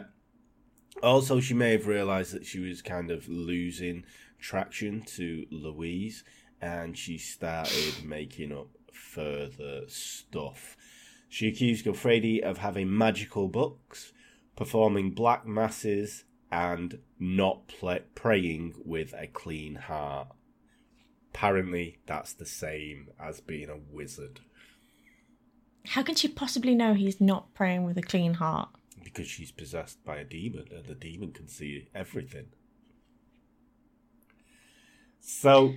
also, 1.00 1.38
she 1.38 1.54
may 1.54 1.70
have 1.72 1.86
realised 1.86 2.32
that 2.34 2.44
she 2.44 2.58
was 2.58 2.82
kind 2.82 3.12
of 3.12 3.28
losing 3.28 4.04
traction 4.40 5.02
to 5.02 5.46
Louise, 5.52 6.24
and 6.60 6.98
she 6.98 7.18
started 7.18 8.04
making 8.04 8.50
up 8.50 8.66
further 8.92 9.82
stuff. 9.86 10.76
She 11.34 11.48
accused 11.48 11.84
Galfredi 11.84 12.42
of 12.44 12.58
having 12.58 12.96
magical 12.96 13.48
books, 13.48 14.12
performing 14.54 15.10
black 15.10 15.44
masses, 15.44 16.26
and 16.52 17.00
not 17.18 17.66
pla 17.66 17.98
praying 18.14 18.74
with 18.84 19.12
a 19.18 19.26
clean 19.26 19.74
heart. 19.74 20.28
Apparently, 21.30 21.98
that's 22.06 22.34
the 22.34 22.46
same 22.46 23.08
as 23.18 23.40
being 23.40 23.68
a 23.68 23.76
wizard 23.76 24.42
How 25.86 26.04
can 26.04 26.14
she 26.14 26.28
possibly 26.28 26.72
know 26.72 26.94
he's 26.94 27.20
not 27.20 27.52
praying 27.52 27.82
with 27.82 27.98
a 27.98 28.02
clean 28.02 28.34
heart? 28.34 28.68
because 29.02 29.26
she's 29.26 29.50
possessed 29.50 30.04
by 30.04 30.18
a 30.18 30.24
demon 30.24 30.66
and 30.70 30.86
the 30.86 30.94
demon 30.94 31.32
can 31.32 31.48
see 31.48 31.88
everything. 31.96 32.46
So, 35.20 35.74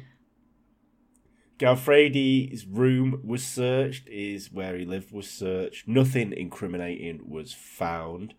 Galfredi's 1.60 2.66
room 2.66 3.22
was 3.24 3.46
searched, 3.46 4.08
is 4.08 4.52
where 4.52 4.78
he 4.78 4.86
lived 4.86 5.12
was 5.12 5.30
searched. 5.30 5.88
Nothing 5.88 6.32
incriminating 6.34 7.22
was 7.28 7.54
found, 7.54 8.34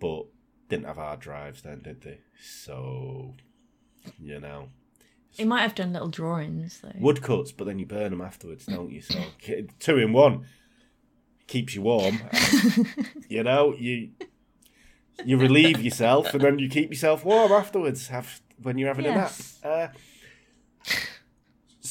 but 0.00 0.26
didn't 0.68 0.86
have 0.86 0.96
hard 0.96 1.20
drives 1.20 1.62
then, 1.62 1.80
did 1.82 2.02
they? 2.02 2.20
So, 2.40 3.34
you 4.18 4.38
know. 4.40 4.68
He 5.30 5.44
might 5.44 5.62
have 5.62 5.74
done 5.74 5.92
little 5.92 6.08
drawings 6.08 6.80
though. 6.82 6.92
Woodcuts, 7.00 7.52
but 7.52 7.64
then 7.64 7.78
you 7.78 7.86
burn 7.86 8.10
them 8.10 8.20
afterwards, 8.20 8.66
don't 8.66 8.90
you? 8.92 9.00
So, 9.00 9.18
two 9.78 9.98
in 9.98 10.12
one. 10.12 10.46
Keeps 11.46 11.74
you 11.74 11.82
warm. 11.82 12.20
you 13.28 13.42
know, 13.42 13.74
you 13.76 14.10
you 15.24 15.36
relieve 15.36 15.80
yourself 15.82 16.32
and 16.32 16.42
then 16.42 16.58
you 16.58 16.68
keep 16.68 16.90
yourself 16.90 17.24
warm 17.24 17.52
afterwards 17.52 18.08
have 18.08 18.40
when 18.62 18.78
you're 18.78 18.88
having 18.88 19.04
Yes. 19.04 19.58
a 19.62 19.68
nap. 19.68 19.94
Uh, 19.94 20.88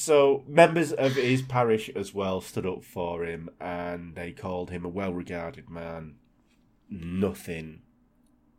so 0.02 0.44
members 0.48 0.92
of 0.92 1.14
his 1.14 1.44
parish 1.44 1.90
as 1.96 2.14
well 2.14 2.42
stood 2.42 2.66
up 2.66 2.84
for 2.84 3.24
him 3.24 3.50
and 3.60 4.16
they 4.16 4.32
called 4.32 4.72
him 4.72 4.84
a 4.84 4.90
well-regarded 4.90 5.70
man. 5.70 6.16
Nothing 6.90 7.84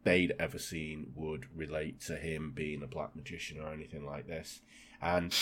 they'd 0.05 0.35
ever 0.39 0.59
seen 0.59 1.13
would 1.15 1.47
relate 1.55 2.01
to 2.03 2.17
him 2.17 2.53
being 2.55 2.83
a 2.83 2.87
black 2.87 3.17
magician 3.17 3.61
or 3.61 3.73
anything 3.73 4.07
like 4.07 4.27
this. 4.27 4.61
And 5.01 5.35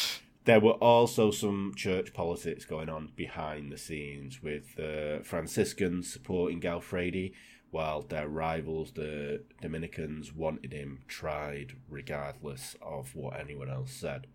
there 0.45 0.61
were 0.61 0.73
also 0.73 1.31
some 1.31 1.75
church 1.77 2.15
politics 2.15 2.65
going 2.65 2.89
on 2.89 3.13
behind 3.15 3.71
the 3.71 3.79
scenes 3.79 4.43
with 4.43 4.75
the 4.77 5.21
Franciscans 5.23 6.11
supporting 6.11 6.61
Galfredi, 6.61 7.33
while 7.71 8.03
their 8.03 8.29
rivals, 8.29 8.93
the 8.93 9.45
Dominicans, 9.61 10.35
wanted 10.35 10.73
him 10.73 11.01
tried 11.07 11.77
regardless 11.89 12.75
of 12.83 13.15
what 13.15 13.39
anyone 13.39 13.71
else 13.71 13.93
said. 13.93 14.27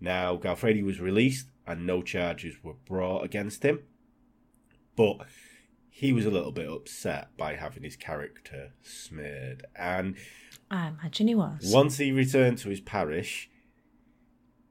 Now, 0.00 0.36
Galfredi 0.36 0.82
was 0.82 1.00
released 1.00 1.48
and 1.66 1.86
no 1.86 2.02
charges 2.02 2.56
were 2.62 2.74
brought 2.86 3.24
against 3.24 3.62
him, 3.62 3.80
but 4.96 5.18
he 5.90 6.12
was 6.12 6.24
a 6.24 6.30
little 6.30 6.52
bit 6.52 6.68
upset 6.68 7.36
by 7.36 7.54
having 7.54 7.82
his 7.82 7.96
character 7.96 8.72
smeared. 8.82 9.66
And 9.76 10.16
I 10.70 10.88
imagine 10.88 11.28
he 11.28 11.34
was. 11.34 11.70
once 11.72 11.98
he 11.98 12.12
returned 12.12 12.58
to 12.58 12.70
his 12.70 12.80
parish, 12.80 13.50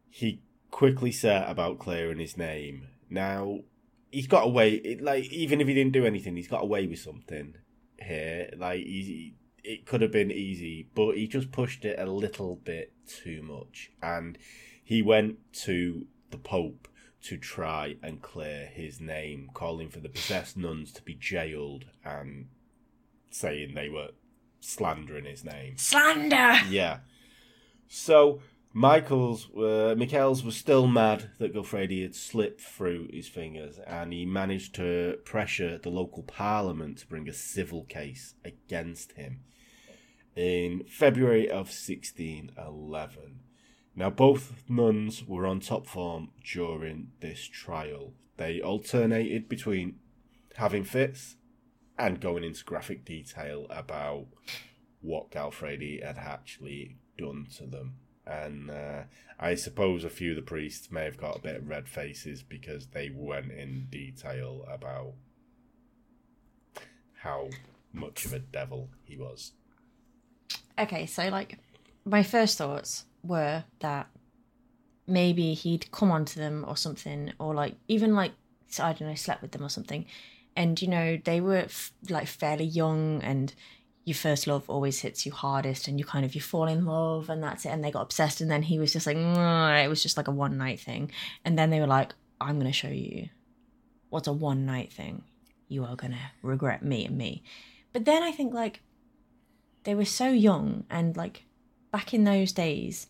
he 0.10 0.42
quickly 0.72 1.12
set 1.12 1.50
about 1.50 1.80
clearing 1.80 2.20
his 2.20 2.36
name. 2.36 2.88
Now, 3.10 3.60
he's 4.12 4.28
got 4.28 4.46
away. 4.46 4.74
It, 4.74 5.02
like 5.02 5.32
even 5.32 5.62
if 5.62 5.68
he 5.68 5.74
didn't 5.74 5.94
do 5.94 6.06
anything, 6.06 6.36
he's 6.36 6.48
got 6.48 6.64
away 6.64 6.88
with 6.88 7.00
something 7.00 7.56
here. 8.02 8.50
Like 8.58 8.80
he, 8.80 9.36
it 9.64 9.86
could 9.86 10.02
have 10.02 10.12
been 10.12 10.32
easy, 10.32 10.88
but 10.96 11.16
he 11.16 11.28
just 11.28 11.52
pushed 11.52 11.86
it 11.86 12.00
a 12.00 12.06
little 12.06 12.56
bit 12.56 12.94
too 13.08 13.42
much, 13.44 13.92
and 14.02 14.38
he 14.90 15.04
went 15.04 15.38
to 15.54 16.08
the 16.32 16.38
Pope 16.40 16.88
to 17.22 17.38
try 17.38 17.98
and 18.02 18.24
clear 18.24 18.66
his 18.66 19.00
name, 19.00 19.52
calling 19.54 19.88
for 19.88 20.00
the 20.00 20.10
possessed 20.10 20.58
nuns 20.58 20.92
to 20.92 21.04
be 21.04 21.14
jailed 21.14 21.86
and 22.04 22.48
saying 23.30 23.76
they 23.76 23.88
were 23.88 24.08
slandering 24.60 25.26
his 25.26 25.46
name. 25.46 25.78
Slander! 25.78 26.62
Yeah. 26.72 27.02
So 27.88 28.42
Michael's 28.74 29.48
uh, 29.56 29.94
Michael's 29.96 30.44
was 30.44 30.58
still 30.58 30.88
mad 30.88 31.30
that 31.38 31.54
Gulfredi 31.54 32.02
had 32.02 32.16
slipped 32.16 32.62
through 32.62 33.10
his 33.14 33.28
fingers, 33.28 33.78
and 33.86 34.12
he 34.12 34.26
managed 34.26 34.74
to 34.76 35.20
pressure 35.24 35.78
the 35.78 35.92
local 35.92 36.24
parliament 36.24 36.98
to 36.98 37.08
bring 37.08 37.30
a 37.30 37.34
civil 37.34 37.84
case 37.84 38.34
against 38.44 39.12
him 39.12 39.42
in 40.36 40.84
February 40.90 41.48
of 41.48 41.68
1611. 41.68 43.42
Now, 43.96 44.10
both 44.10 44.64
nuns 44.70 45.24
were 45.26 45.46
on 45.46 45.60
top 45.60 45.88
form 45.88 46.30
during 46.44 47.12
this 47.20 47.46
trial. 47.46 48.14
They 48.38 48.62
alternated 48.62 49.50
between 49.50 50.00
having 50.56 50.84
fits 50.84 51.36
and 51.98 52.22
going 52.22 52.44
into 52.44 52.64
graphic 52.64 53.04
detail 53.04 53.68
about 53.70 54.28
what 55.02 55.32
Galfredi 55.32 56.06
had 56.06 56.18
actually 56.18 56.98
done 57.18 57.48
to 57.58 57.66
them. 57.66 57.96
And 58.26 58.70
uh, 58.70 59.04
I 59.40 59.56
suppose 59.56 60.04
a 60.04 60.10
few 60.10 60.32
of 60.32 60.36
the 60.36 60.42
priests 60.42 60.92
may 60.92 61.04
have 61.04 61.18
got 61.18 61.38
a 61.38 61.42
bit 61.42 61.58
of 61.58 61.68
red 61.68 61.90
faces 61.90 62.44
because 62.44 62.88
they 62.88 63.10
went 63.14 63.52
in 63.52 63.88
detail 63.90 64.66
about 64.72 65.14
how 67.16 67.50
much 67.92 68.26
of 68.26 68.34
a 68.34 68.40
devil 68.40 68.90
he 69.04 69.18
was. 69.18 69.54
Okay, 70.78 71.06
so 71.06 71.28
like 71.30 71.58
my 72.06 72.24
first 72.24 72.58
thoughts 72.58 73.06
were 73.24 73.64
that 73.80 74.08
maybe 75.08 75.54
he'd 75.54 75.92
come 75.92 76.12
onto 76.12 76.40
them 76.40 76.64
or 76.68 76.78
something, 76.78 77.34
or 77.40 77.54
like 77.54 77.76
even 77.88 78.16
like 78.16 78.34
I 78.80 78.94
don't 78.94 79.10
know, 79.10 79.16
slept 79.16 79.42
with 79.42 79.52
them 79.52 79.64
or 79.64 79.70
something. 79.70 80.06
And 80.56 80.82
you 80.82 80.88
know, 80.88 81.18
they 81.24 81.42
were 81.42 81.58
f- 81.58 81.94
like 82.10 82.28
fairly 82.28 82.66
young, 82.66 83.22
and 83.24 83.54
your 84.06 84.16
first 84.16 84.48
love 84.48 84.70
always 84.70 85.00
hits 85.02 85.26
you 85.26 85.32
hardest, 85.32 85.88
and 85.88 85.98
you 86.00 86.06
kind 86.06 86.26
of 86.26 86.36
you 86.36 86.42
fall 86.42 86.68
in 86.68 86.86
love, 86.86 87.30
and 87.30 87.42
that's 87.42 87.66
it. 87.66 87.70
And 87.70 87.84
they 87.84 87.92
got 87.92 88.02
obsessed, 88.02 88.42
and 88.42 88.52
then 88.52 88.64
he 88.64 88.78
was 88.80 88.94
just 88.94 89.08
like, 89.08 89.18
it 89.18 89.90
was 89.90 90.04
just 90.04 90.18
like 90.18 90.28
a 90.28 90.32
one 90.32 90.58
night 90.58 90.80
thing. 90.80 91.12
And 91.44 91.58
then 91.58 91.70
they 91.70 91.80
were 91.80 91.88
like, 91.88 92.14
I'm 92.42 92.60
gonna 92.60 92.72
show 92.72 92.90
you 92.90 93.30
what's 94.10 94.28
a 94.28 94.34
one 94.34 94.66
night 94.66 94.92
thing. 94.94 95.24
You 95.68 95.86
are 95.86 95.96
gonna 95.96 96.32
regret 96.42 96.84
me 96.84 97.06
and 97.06 97.18
me. 97.18 97.44
But 97.94 98.06
then 98.06 98.22
I 98.22 98.32
think 98.32 98.54
like 98.54 98.82
they 99.84 99.96
were 99.96 100.06
so 100.06 100.30
young, 100.30 100.86
and 100.90 101.16
like 101.18 101.46
back 101.92 102.14
in 102.14 102.24
those 102.24 102.52
days, 102.52 103.08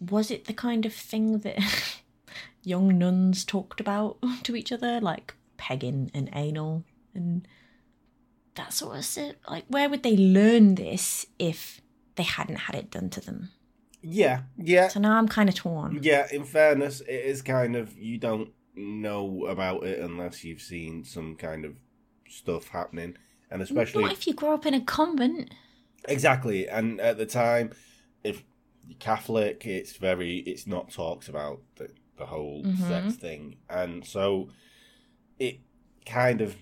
was 0.00 0.30
it 0.30 0.44
the 0.46 0.52
kind 0.54 0.86
of 0.86 0.92
thing 0.92 1.38
that 1.40 1.58
young 2.62 2.98
nuns 2.98 3.44
talked 3.44 3.80
about 3.80 4.18
to 4.44 4.56
each 4.56 4.72
other, 4.72 5.00
like 5.00 5.34
pegging 5.56 6.10
and 6.14 6.28
anal 6.34 6.84
and 7.14 7.46
that 8.54 8.72
sort 8.72 8.98
of 8.98 9.04
shit? 9.04 9.38
Like, 9.48 9.64
where 9.68 9.88
would 9.88 10.02
they 10.02 10.16
learn 10.16 10.74
this 10.74 11.26
if 11.38 11.80
they 12.16 12.22
hadn't 12.22 12.56
had 12.56 12.74
it 12.76 12.90
done 12.90 13.10
to 13.10 13.20
them? 13.20 13.50
Yeah, 14.02 14.42
yeah, 14.56 14.88
So 14.88 15.00
now 15.00 15.16
I'm 15.18 15.26
kind 15.26 15.48
of 15.48 15.56
torn. 15.56 15.98
yeah. 16.02 16.28
In 16.30 16.44
fairness, 16.44 17.00
it 17.00 17.24
is 17.24 17.42
kind 17.42 17.74
of 17.74 17.96
you 17.98 18.18
don't 18.18 18.50
know 18.74 19.46
about 19.46 19.84
it 19.84 19.98
unless 19.98 20.44
you've 20.44 20.60
seen 20.60 21.02
some 21.02 21.34
kind 21.34 21.64
of 21.64 21.74
stuff 22.28 22.68
happening, 22.68 23.16
and 23.50 23.62
especially 23.62 24.02
What 24.02 24.12
if 24.12 24.26
you 24.28 24.34
grow 24.34 24.54
up 24.54 24.64
in 24.66 24.74
a 24.74 24.80
convent? 24.80 25.50
Exactly, 26.08 26.68
and 26.68 27.00
at 27.00 27.18
the 27.18 27.26
time, 27.26 27.72
Catholic, 28.98 29.66
it's 29.66 29.96
very 29.96 30.38
it's 30.38 30.66
not 30.66 30.90
talked 30.90 31.28
about 31.28 31.60
the 31.76 31.90
the 32.16 32.26
whole 32.26 32.64
Mhm. 32.64 32.76
sex 32.88 33.14
thing, 33.16 33.56
and 33.68 34.04
so 34.04 34.48
it 35.38 35.60
kind 36.06 36.40
of 36.40 36.56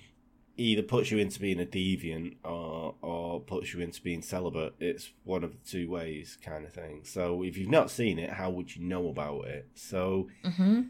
either 0.57 0.83
puts 0.83 1.11
you 1.11 1.19
into 1.19 1.39
being 1.41 1.61
a 1.61 1.67
deviant 1.67 2.37
or 2.45 2.95
or 3.03 3.41
puts 3.41 3.73
you 3.75 3.81
into 3.81 4.01
being 4.03 4.23
celibate. 4.23 4.75
It's 4.81 5.11
one 5.25 5.45
of 5.45 5.53
the 5.53 5.69
two 5.69 5.89
ways, 5.91 6.37
kind 6.43 6.65
of 6.65 6.73
thing. 6.73 7.05
So 7.05 7.43
if 7.43 7.57
you've 7.57 7.71
not 7.71 7.91
seen 7.91 8.19
it, 8.19 8.31
how 8.31 8.51
would 8.51 8.75
you 8.75 8.83
know 8.85 9.09
about 9.09 9.47
it? 9.47 9.69
So 9.75 10.29
Mm-hmm. 10.45 10.83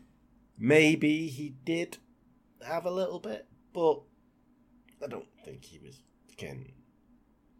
maybe 0.59 1.29
he 1.29 1.55
did 1.65 1.99
have 2.67 2.87
a 2.87 2.91
little 2.91 3.19
bit, 3.21 3.47
but 3.73 4.01
I 5.03 5.07
don't 5.09 5.29
think 5.45 5.65
he 5.65 5.79
was 5.79 6.03
again 6.33 6.73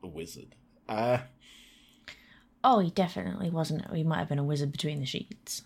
a 0.03 0.07
wizard. 0.09 0.55
Uh 0.89 1.19
Oh, 2.65 2.79
he 2.79 2.91
definitely 2.91 3.51
wasn't. 3.51 3.95
He 3.95 4.03
might 4.03 4.21
have 4.21 4.29
been 4.31 4.39
a 4.39 4.45
wizard 4.45 4.73
between 4.73 4.99
the 4.99 5.07
sheets, 5.07 5.63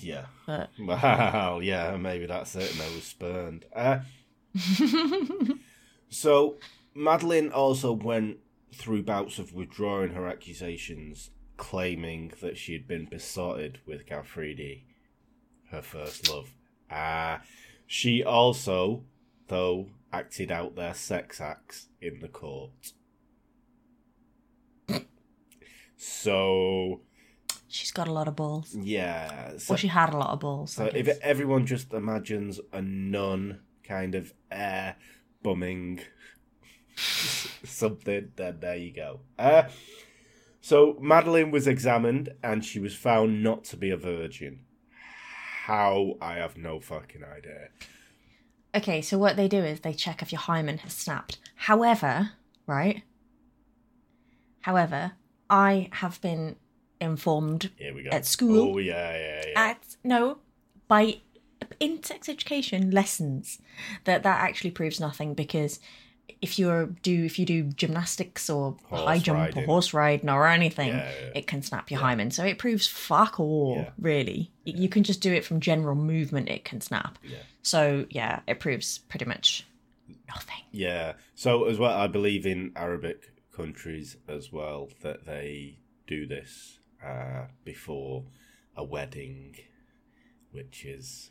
yeah. 0.00 0.24
but 0.46 0.70
Wow, 0.78 1.60
yeah, 1.62 1.96
maybe 1.98 2.24
that's 2.24 2.56
it. 2.56 2.72
And 2.72 2.80
I 2.80 2.94
was 2.94 3.04
spurned. 3.04 3.66
Uh, 3.76 3.98
so, 6.08 6.56
Madeline 6.94 7.50
also 7.50 7.92
went 7.92 8.38
through 8.72 9.02
bouts 9.02 9.38
of 9.38 9.52
withdrawing 9.52 10.14
her 10.14 10.26
accusations, 10.26 11.30
claiming 11.58 12.32
that 12.40 12.56
she 12.56 12.72
had 12.72 12.88
been 12.88 13.04
besotted 13.04 13.80
with 13.86 14.06
Galfridi, 14.06 14.84
her 15.70 15.82
first 15.82 16.30
love. 16.30 16.54
Uh, 16.90 17.38
she 17.86 18.24
also, 18.24 19.04
though, 19.48 19.88
acted 20.12 20.50
out 20.50 20.76
their 20.76 20.94
sex 20.94 21.42
acts 21.42 21.88
in 22.00 22.20
the 22.20 22.28
court. 22.28 22.92
So, 25.98 27.00
she's 27.66 27.90
got 27.90 28.06
a 28.08 28.12
lot 28.12 28.28
of 28.28 28.36
balls. 28.36 28.74
yeah. 28.74 29.58
So, 29.58 29.72
Well, 29.72 29.76
she 29.76 29.88
had 29.88 30.14
a 30.14 30.16
lot 30.16 30.30
of 30.30 30.40
balls. 30.40 30.72
So 30.72 30.84
if 30.86 31.08
everyone 31.20 31.66
just 31.66 31.92
imagines 31.92 32.60
a 32.72 32.80
nun 32.80 33.60
kind 33.82 34.14
of 34.14 34.32
air 34.50 34.96
bumming 35.42 36.00
something, 36.96 38.30
then 38.36 38.60
there 38.60 38.76
you 38.76 38.92
go. 38.92 39.20
Uh, 39.38 39.64
so 40.60 40.96
Madeline 41.00 41.50
was 41.50 41.66
examined 41.66 42.30
and 42.42 42.64
she 42.64 42.78
was 42.78 42.94
found 42.94 43.42
not 43.42 43.64
to 43.64 43.76
be 43.76 43.90
a 43.90 43.96
virgin. 43.96 44.60
How 45.64 46.14
I 46.20 46.34
have 46.34 46.56
no 46.56 46.78
fucking 46.80 47.22
idea. 47.24 47.68
Okay, 48.74 49.02
so 49.02 49.18
what 49.18 49.36
they 49.36 49.48
do 49.48 49.58
is 49.58 49.80
they 49.80 49.92
check 49.92 50.22
if 50.22 50.30
your 50.30 50.40
hymen 50.40 50.78
has 50.78 50.92
snapped. 50.92 51.38
However, 51.56 52.30
right? 52.66 53.02
However, 54.60 55.12
I 55.50 55.88
have 55.92 56.20
been 56.20 56.56
informed 57.00 57.70
Here 57.76 57.94
we 57.94 58.02
go. 58.02 58.10
At 58.10 58.26
school? 58.26 58.74
Oh 58.74 58.78
yeah, 58.78 59.16
yeah, 59.16 59.42
yeah. 59.48 59.60
at 59.70 59.96
no 60.04 60.38
by 60.88 61.18
in 61.80 62.02
sex 62.02 62.28
education 62.28 62.90
lessons 62.90 63.58
that 64.04 64.22
that 64.22 64.40
actually 64.40 64.70
proves 64.70 64.98
nothing 65.00 65.34
because 65.34 65.80
if 66.42 66.58
you 66.58 66.96
do 67.02 67.24
if 67.24 67.38
you 67.38 67.46
do 67.46 67.64
gymnastics 67.64 68.48
or 68.50 68.76
Horse 68.84 69.02
high 69.02 69.18
jump 69.18 69.38
riding. 69.38 69.62
or 69.64 69.66
horse 69.66 69.94
riding 69.94 70.28
or 70.28 70.46
anything, 70.46 70.88
Yeah, 70.88 71.10
yeah. 71.22 71.30
it 71.34 71.46
can 71.46 71.62
snap 71.62 71.90
your 71.90 72.00
hymen. 72.00 72.30
So 72.30 72.44
it 72.44 72.58
proves 72.58 72.86
fuck 72.86 73.40
all, 73.40 73.76
Yeah. 73.78 73.90
really. 73.98 74.50
You 74.64 74.88
can 74.88 75.02
just 75.04 75.20
do 75.20 75.32
it 75.32 75.44
from 75.44 75.60
general 75.60 75.94
movement; 75.96 76.48
it 76.48 76.64
can 76.64 76.80
snap. 76.80 77.18
Yeah. 77.22 77.38
So 77.62 78.06
yeah, 78.10 78.40
it 78.46 78.60
proves 78.60 78.98
pretty 78.98 79.24
much 79.24 79.66
nothing. 80.28 80.62
Yeah. 80.70 81.14
So 81.34 81.64
as 81.64 81.78
well, 81.78 81.96
I 81.98 82.06
believe 82.06 82.46
in 82.46 82.72
Arabic 82.76 83.32
countries 83.58 84.16
as 84.28 84.52
well 84.52 84.88
that 85.02 85.26
they 85.26 85.78
do 86.06 86.26
this 86.26 86.78
uh, 87.04 87.44
before 87.64 88.24
a 88.76 88.84
wedding, 88.84 89.56
which 90.52 90.84
is 90.84 91.30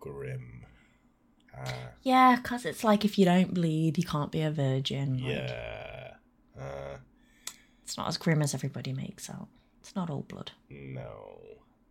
grim. 0.00 0.64
Uh, 1.58 1.70
Yeah, 2.02 2.36
because 2.36 2.64
it's 2.64 2.84
like 2.84 3.04
if 3.04 3.18
you 3.18 3.24
don't 3.24 3.52
bleed, 3.54 3.98
you 3.98 4.04
can't 4.04 4.30
be 4.32 4.42
a 4.42 4.50
virgin. 4.50 5.18
Like, 5.18 5.34
yeah. 5.34 6.12
Uh, 6.58 6.96
it's 7.82 7.96
not 7.96 8.08
as 8.08 8.16
grim 8.16 8.42
as 8.42 8.54
everybody 8.54 8.92
makes 8.92 9.28
out. 9.30 9.48
It's 9.80 9.94
not 9.96 10.10
all 10.10 10.22
blood. 10.22 10.52
no. 10.70 11.38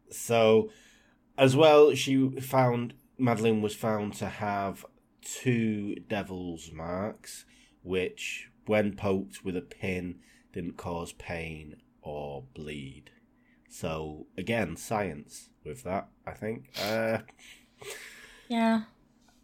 So, 0.09 0.69
as 1.37 1.53
well, 1.53 1.93
she 1.93 2.29
found 2.39 2.93
Madeline 3.17 3.61
was 3.61 3.75
found 3.75 4.13
to 4.15 4.27
have 4.27 4.85
two 5.21 5.95
devil's 6.07 6.71
marks, 6.71 7.43
which, 7.83 8.49
when 8.67 8.95
poked 8.95 9.43
with 9.43 9.55
a 9.57 9.61
pin, 9.61 10.19
didn't 10.53 10.77
cause 10.77 11.13
pain 11.13 11.77
or 12.01 12.43
bleed. 12.53 13.11
So, 13.69 14.27
again, 14.37 14.75
science 14.77 15.49
with 15.65 15.83
that, 15.83 16.07
I 16.25 16.31
think. 16.31 16.69
Uh, 16.81 17.19
Yeah. 18.47 18.83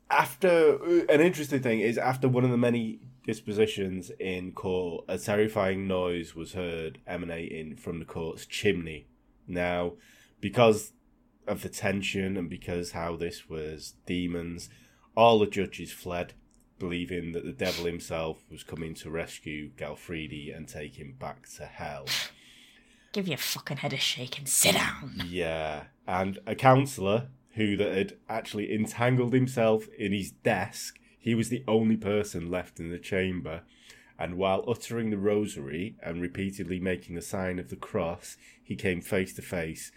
after 0.10 0.76
an 1.10 1.20
interesting 1.22 1.62
thing 1.62 1.82
is 1.82 1.98
after 1.98 2.28
one 2.30 2.44
of 2.44 2.52
the 2.52 2.58
many 2.58 3.00
dispositions 3.26 4.12
in 4.20 4.52
court, 4.52 5.06
a 5.08 5.18
terrifying 5.18 5.88
noise 5.88 6.36
was 6.36 6.54
heard 6.54 7.00
emanating 7.08 7.76
from 7.76 8.00
the 8.00 8.06
court's 8.06 8.46
chimney. 8.46 9.08
Now, 9.48 9.94
because 10.40 10.94
of 11.48 11.62
the 11.62 11.70
tension 11.70 12.38
and 12.38 12.50
because 12.50 12.92
how 12.92 13.16
this 13.18 13.50
was 13.50 13.96
demons, 14.06 14.70
all 15.16 15.40
the 15.40 15.48
judges 15.48 15.92
fled, 15.92 16.34
believing 16.84 17.32
that 17.32 17.46
the 17.46 17.54
devil 17.54 17.86
himself 17.86 18.44
was 18.52 18.62
coming 18.62 18.94
to 18.94 19.10
rescue 19.10 19.72
Galfridi 19.78 20.54
and 20.54 20.68
take 20.68 20.96
him 20.96 21.16
back 21.18 21.48
to 21.56 21.64
hell. 21.66 22.08
Give 23.14 23.26
your 23.26 23.38
fucking 23.38 23.78
head 23.78 23.94
a 23.94 23.98
shake 23.98 24.38
and 24.38 24.50
sit 24.50 24.76
down. 24.76 25.14
Yeah, 25.26 25.84
and 26.06 26.40
a 26.46 26.56
counsellor 26.56 27.30
who 27.56 27.78
that 27.78 27.96
had 27.96 28.18
actually 28.28 28.74
entangled 28.74 29.32
himself 29.32 29.88
in 29.98 30.12
his 30.12 30.32
desk. 30.32 31.00
He 31.18 31.34
was 31.34 31.48
the 31.48 31.64
only 31.70 31.96
person 31.96 32.52
left 32.52 32.82
in 32.82 32.90
the 32.90 33.00
chamber, 33.00 33.62
and 34.20 34.36
while 34.36 34.66
uttering 34.68 35.10
the 35.10 35.18
rosary 35.18 35.96
and 36.04 36.22
repeatedly 36.22 36.82
making 36.82 37.16
the 37.16 37.22
sign 37.22 37.60
of 37.60 37.70
the 37.70 37.78
cross, 37.78 38.36
he 38.62 38.76
came 38.76 39.00
face 39.00 39.34
to 39.36 39.42
face 39.42 39.94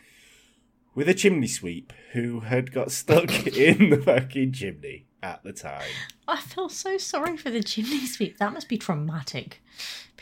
with 0.94 1.08
a 1.08 1.14
chimney 1.14 1.48
sweep 1.48 1.92
who 2.12 2.40
had 2.40 2.70
got 2.70 2.92
stuck 2.92 3.44
in 3.56 3.90
the 3.90 4.00
fucking 4.00 4.52
chimney 4.52 5.05
at 5.22 5.42
the 5.42 5.52
time. 5.52 5.90
I 6.28 6.40
feel 6.40 6.68
so 6.68 6.98
sorry 6.98 7.36
for 7.36 7.50
the 7.50 7.62
chimney 7.62 8.06
sweep. 8.06 8.38
That 8.38 8.52
must 8.52 8.68
be 8.68 8.78
traumatic. 8.78 9.62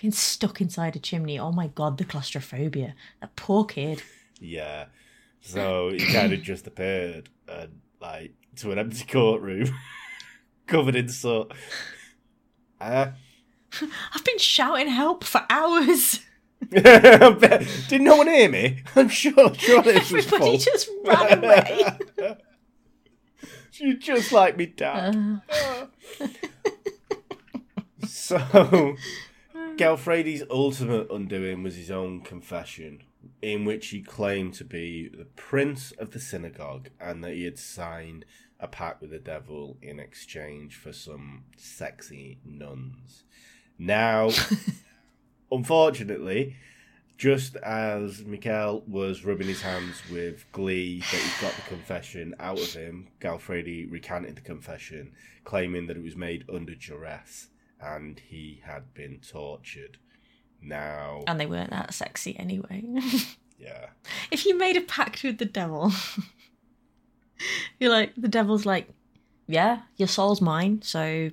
Being 0.01 0.13
stuck 0.13 0.61
inside 0.61 0.97
a 0.97 0.99
chimney. 0.99 1.39
Oh 1.39 1.53
my 1.53 1.69
god, 1.69 1.99
the 1.99 2.05
claustrophobia. 2.05 2.95
That 3.21 3.37
poor 3.37 3.65
kid. 3.65 4.03
Yeah, 4.41 4.87
so 5.41 5.91
he 5.91 5.99
kind 6.13 6.33
of 6.33 6.43
just 6.43 6.67
appeared 6.67 7.29
and 7.47 7.81
like 8.01 8.33
to 8.57 8.73
an 8.73 8.79
empty 8.79 9.05
courtroom, 9.05 9.69
covered 10.67 10.97
in 10.97 11.09
soot. 11.09 11.53
Uh, 12.81 13.11
I've 14.15 14.25
been 14.25 14.39
shouting 14.39 14.89
help 14.89 15.25
for 15.25 15.43
hours. 15.51 16.21
Did 16.71 18.01
no 18.01 18.17
one 18.17 18.27
hear 18.27 18.49
me? 18.49 18.83
I'm 18.97 19.09
sure, 19.09 19.55
sure 19.55 19.83
Everybody 19.87 20.59
just 20.59 20.89
ran 21.05 21.45
away. 21.45 22.39
She's 23.75 23.99
just 23.99 24.31
like 24.31 24.57
me 24.57 24.67
dad. 24.67 25.41
Uh, 25.51 25.87
So, 28.07 28.97
Galfredi's 29.77 30.45
ultimate 30.49 31.11
undoing 31.11 31.63
was 31.63 31.75
his 31.75 31.91
own 31.91 32.21
confession, 32.21 33.03
in 33.43 33.65
which 33.65 33.89
he 33.89 34.01
claimed 34.01 34.55
to 34.55 34.65
be 34.65 35.09
the 35.09 35.25
prince 35.37 35.91
of 35.99 36.13
the 36.13 36.21
synagogue 36.21 36.91
and 37.01 37.25
that 37.25 37.35
he 37.35 37.45
had 37.45 37.59
signed 37.59 38.25
a 38.61 38.69
pact 38.69 39.01
with 39.01 39.11
the 39.11 39.19
devil 39.19 39.77
in 39.83 39.99
exchange 39.99 40.77
for 40.77 40.93
some 40.93 41.45
sexy 41.57 42.39
nuns. 42.45 43.25
Now, 43.79 44.31
unfortunately, 45.51 46.57
just 47.17 47.57
as 47.57 48.25
Mikael 48.25 48.83
was 48.87 49.25
rubbing 49.25 49.47
his 49.47 49.63
hands 49.63 50.03
with 50.11 50.45
glee 50.53 51.01
that 51.01 51.21
he's 51.21 51.41
got 51.41 51.55
the 51.55 51.63
confession 51.63 52.35
out 52.41 52.59
of 52.59 52.73
him, 52.73 53.09
Galfredi 53.21 53.91
recanted 53.91 54.37
the 54.37 54.41
confession, 54.41 55.13
claiming 55.45 55.87
that 55.87 55.97
it 55.97 56.03
was 56.03 56.17
made 56.17 56.45
under 56.53 56.75
duress 56.75 57.49
and 57.81 58.19
he 58.19 58.63
had 58.65 58.95
been 58.95 59.21
tortured. 59.21 59.99
Now, 60.63 61.23
And 61.27 61.39
they 61.39 61.47
weren't 61.47 61.71
that 61.71 61.93
sexy 61.93 62.39
anyway. 62.39 62.85
yeah, 63.59 63.89
if 64.31 64.47
you 64.47 64.57
made 64.57 64.77
a 64.77 64.81
pact 64.81 65.23
with 65.23 65.39
the 65.39 65.45
devil, 65.45 65.93
you're 67.79 67.91
like, 67.91 68.13
the 68.17 68.29
devil's 68.29 68.65
like, 68.65 68.89
yeah, 69.47 69.83
your 69.97 70.09
soul's 70.09 70.41
mine, 70.41 70.81
so 70.83 71.31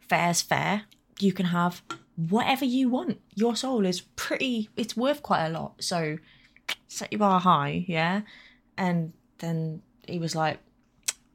fair's 0.00 0.40
fair. 0.40 0.82
You 1.18 1.34
can 1.34 1.46
have 1.46 1.82
whatever 2.28 2.64
you 2.64 2.88
want. 2.88 3.20
Your 3.34 3.56
soul 3.56 3.86
is 3.86 4.00
pretty, 4.00 4.68
it's 4.76 4.96
worth 4.96 5.22
quite 5.22 5.46
a 5.46 5.50
lot, 5.50 5.82
so 5.82 6.18
set 6.88 7.12
your 7.12 7.20
bar 7.20 7.40
high, 7.40 7.84
yeah? 7.88 8.22
And 8.76 9.12
then 9.38 9.82
he 10.06 10.18
was 10.18 10.34
like, 10.34 10.58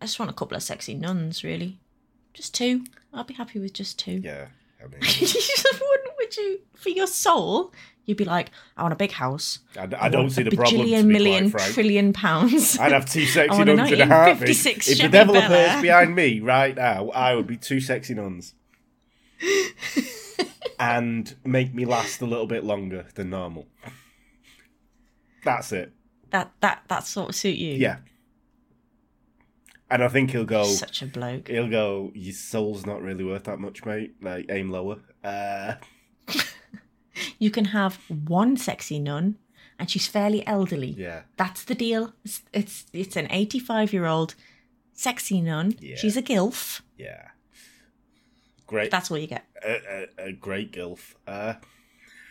I 0.02 0.06
just 0.06 0.20
want 0.20 0.32
a 0.32 0.34
couple 0.34 0.56
of 0.56 0.64
sexy 0.64 0.94
nuns, 0.94 1.44
really. 1.44 1.80
Just 2.34 2.54
two. 2.54 2.84
I'll 3.14 3.24
be 3.24 3.34
happy 3.34 3.60
with 3.60 3.74
just 3.74 3.98
two. 3.98 4.22
yeah. 4.24 4.48
I 4.80 4.88
mean, 4.88 5.00
wouldn't, 5.02 6.18
would 6.18 6.38
you? 6.38 6.60
For 6.76 6.90
your 6.90 7.08
soul, 7.08 7.74
you'd 8.06 8.18
be 8.18 8.26
like, 8.26 8.52
I 8.78 8.84
want 8.84 8.94
a 8.94 8.98
big 8.98 9.12
house. 9.12 9.60
I, 9.78 9.88
I 10.00 10.10
don't 10.10 10.30
see 10.30 10.44
the 10.44 10.56
problem. 10.56 10.86
To 10.86 11.04
million 11.04 11.52
trillion 11.52 12.14
pounds. 12.14 12.78
I'd 12.78 12.92
have 12.92 13.10
two 13.10 13.22
I 13.22 13.26
sexy 13.26 13.64
nuns 13.64 13.92
in 13.92 14.02
a 14.02 14.06
heartbeat. 14.06 14.50
1956 14.50 14.90
If 14.90 14.98
the 15.00 15.10
devil 15.10 15.36
appears 15.36 15.82
behind 15.82 16.14
me 16.14 16.40
right 16.42 16.76
now, 16.76 17.10
I 17.10 17.34
would 17.36 17.48
be 17.48 17.58
two 17.58 17.80
sexy 17.80 18.14
nuns. 18.14 18.54
and 20.80 21.36
make 21.46 21.74
me 21.74 21.86
last 21.86 22.22
a 22.22 22.26
little 22.26 22.48
bit 22.48 22.64
longer 22.64 23.06
than 23.16 23.30
normal. 23.30 23.68
That's 25.44 25.72
it. 25.72 25.94
that 26.32 26.52
that 26.62 26.84
that 26.88 27.06
sort 27.06 27.30
of 27.30 27.36
suit 27.36 27.58
you. 27.58 27.74
Yeah. 27.76 27.98
And 29.90 30.04
I 30.04 30.08
think 30.08 30.32
he'll 30.32 30.46
go. 30.46 30.64
Such 30.66 31.04
a 31.04 31.06
bloke. 31.06 31.48
He'll 31.48 31.70
go. 31.70 32.12
Your 32.16 32.34
soul's 32.34 32.86
not 32.86 33.02
really 33.04 33.24
worth 33.24 33.44
that 33.44 33.60
much, 33.60 33.86
mate. 33.86 34.16
Like 34.22 34.48
aim 34.50 34.70
lower. 34.72 34.98
Uh, 35.24 35.76
You 37.40 37.50
can 37.50 37.66
have 37.66 37.96
one 38.10 38.58
sexy 38.58 39.00
nun, 39.00 39.38
and 39.80 39.90
she's 39.90 40.06
fairly 40.08 40.46
elderly. 40.46 40.88
yeah. 40.98 41.22
That's 41.38 41.64
the 41.64 41.76
deal. 41.76 42.14
It's 42.26 42.42
it's, 42.52 42.86
it's 42.92 43.16
an 43.16 43.28
eighty-five-year-old 43.30 44.36
sexy 44.94 45.40
nun. 45.42 45.76
Yeah. 45.80 45.96
She's 45.96 46.18
a 46.18 46.22
gilf. 46.22 46.82
Yeah. 46.98 47.30
Great. 48.68 48.92
That's 48.92 49.12
all 49.12 49.18
you 49.18 49.28
get. 49.28 49.46
a, 49.64 50.08
a, 50.20 50.26
a 50.28 50.32
great 50.34 50.72
gilf. 50.72 51.14
Uh, 51.28 51.54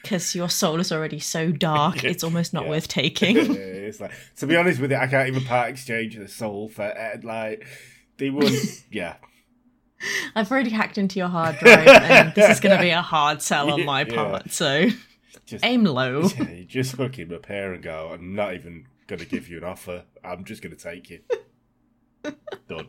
Because 0.03 0.35
your 0.35 0.49
soul 0.51 0.81
is 0.81 0.91
already 0.93 1.21
so 1.21 1.51
dark, 1.53 2.03
it's 2.11 2.25
almost 2.25 2.53
not 2.53 2.65
Yeah. 2.65 2.71
worth 2.71 2.89
taking. 2.89 3.37
it's 3.57 4.01
like 4.01 4.13
to 4.39 4.47
be 4.47 4.57
honest 4.57 4.81
with 4.81 4.91
you, 4.91 4.97
I 4.97 5.07
can't 5.07 5.29
even 5.29 5.45
part 5.45 5.71
exchange 5.71 6.17
the 6.17 6.29
soul 6.29 6.69
for 6.69 6.83
uh, 6.85 7.19
like 7.23 7.67
they 8.19 8.31
wouldn't. 8.31 8.85
yeah, 8.91 9.17
I've 10.35 10.51
already 10.51 10.71
hacked 10.71 10.99
into 10.99 11.19
your 11.19 11.29
hard 11.29 11.57
drive, 11.59 11.87
and 11.89 12.35
this 12.35 12.51
is 12.51 12.61
going 12.61 12.77
to 12.77 12.83
be 12.83 12.91
a 12.91 13.01
hard 13.03 13.41
sell 13.41 13.71
on 13.73 13.85
my 13.85 14.05
Yeah. 14.05 14.15
part. 14.15 14.51
So 14.51 14.87
just 15.47 15.65
aim 15.65 15.85
low. 15.85 16.23
yeah, 16.37 16.51
you 16.51 16.65
just 16.65 16.93
hook 16.97 17.19
him 17.19 17.33
up 17.33 17.47
here 17.47 17.73
and 17.73 17.83
go. 17.83 18.11
I'm 18.13 18.35
not 18.35 18.55
even 18.55 18.87
gonna 19.07 19.25
give 19.25 19.49
you 19.49 19.59
an 19.59 19.65
offer. 19.65 20.05
I'm 20.25 20.45
just 20.45 20.63
gonna 20.63 20.75
take 20.77 21.11
you. 21.11 21.21
Done. 22.69 22.89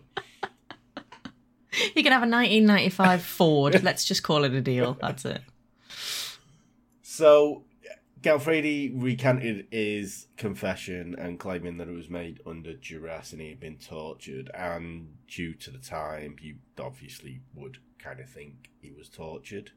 You 1.95 2.03
can 2.03 2.11
have 2.11 2.23
a 2.23 2.29
1995 2.29 3.21
Ford. 3.21 3.83
Let's 3.83 4.05
just 4.05 4.23
call 4.23 4.43
it 4.43 4.53
a 4.53 4.61
deal. 4.61 4.97
That's 5.01 5.25
it. 5.25 5.41
So 7.01 7.63
Galfredi 8.21 8.91
recanted 8.95 9.67
his 9.71 10.27
confession 10.35 11.15
and 11.17 11.39
claiming 11.39 11.77
that 11.77 11.87
it 11.87 11.95
was 11.95 12.09
made 12.09 12.41
under 12.45 12.73
duress 12.73 13.31
and 13.31 13.41
he 13.41 13.49
had 13.49 13.59
been 13.59 13.77
tortured. 13.77 14.49
And 14.53 15.15
due 15.27 15.53
to 15.53 15.71
the 15.71 15.77
time, 15.77 16.35
you 16.41 16.55
obviously 16.79 17.41
would 17.53 17.77
kind 17.99 18.19
of 18.19 18.29
think 18.29 18.69
he 18.81 18.91
was 18.91 19.09
tortured. 19.09 19.71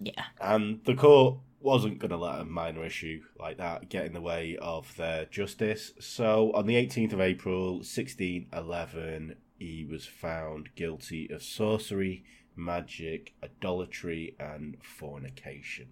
Yeah. 0.00 0.24
And 0.40 0.80
the 0.84 0.94
court 0.94 1.38
wasn't 1.60 1.98
going 1.98 2.10
to 2.10 2.16
let 2.16 2.40
a 2.40 2.44
minor 2.44 2.84
issue 2.84 3.22
like 3.38 3.58
that 3.58 3.88
get 3.88 4.06
in 4.06 4.12
the 4.12 4.20
way 4.20 4.58
of 4.60 4.94
their 4.96 5.24
justice. 5.26 5.92
So 6.00 6.52
on 6.52 6.66
the 6.66 6.74
18th 6.74 7.12
of 7.12 7.20
April, 7.20 7.76
1611, 7.76 9.36
he 9.58 9.84
was 9.84 10.06
found 10.06 10.70
guilty 10.74 11.28
of 11.30 11.42
sorcery, 11.42 12.24
magic, 12.54 13.34
idolatry, 13.42 14.34
and 14.38 14.76
fornication. 14.82 15.88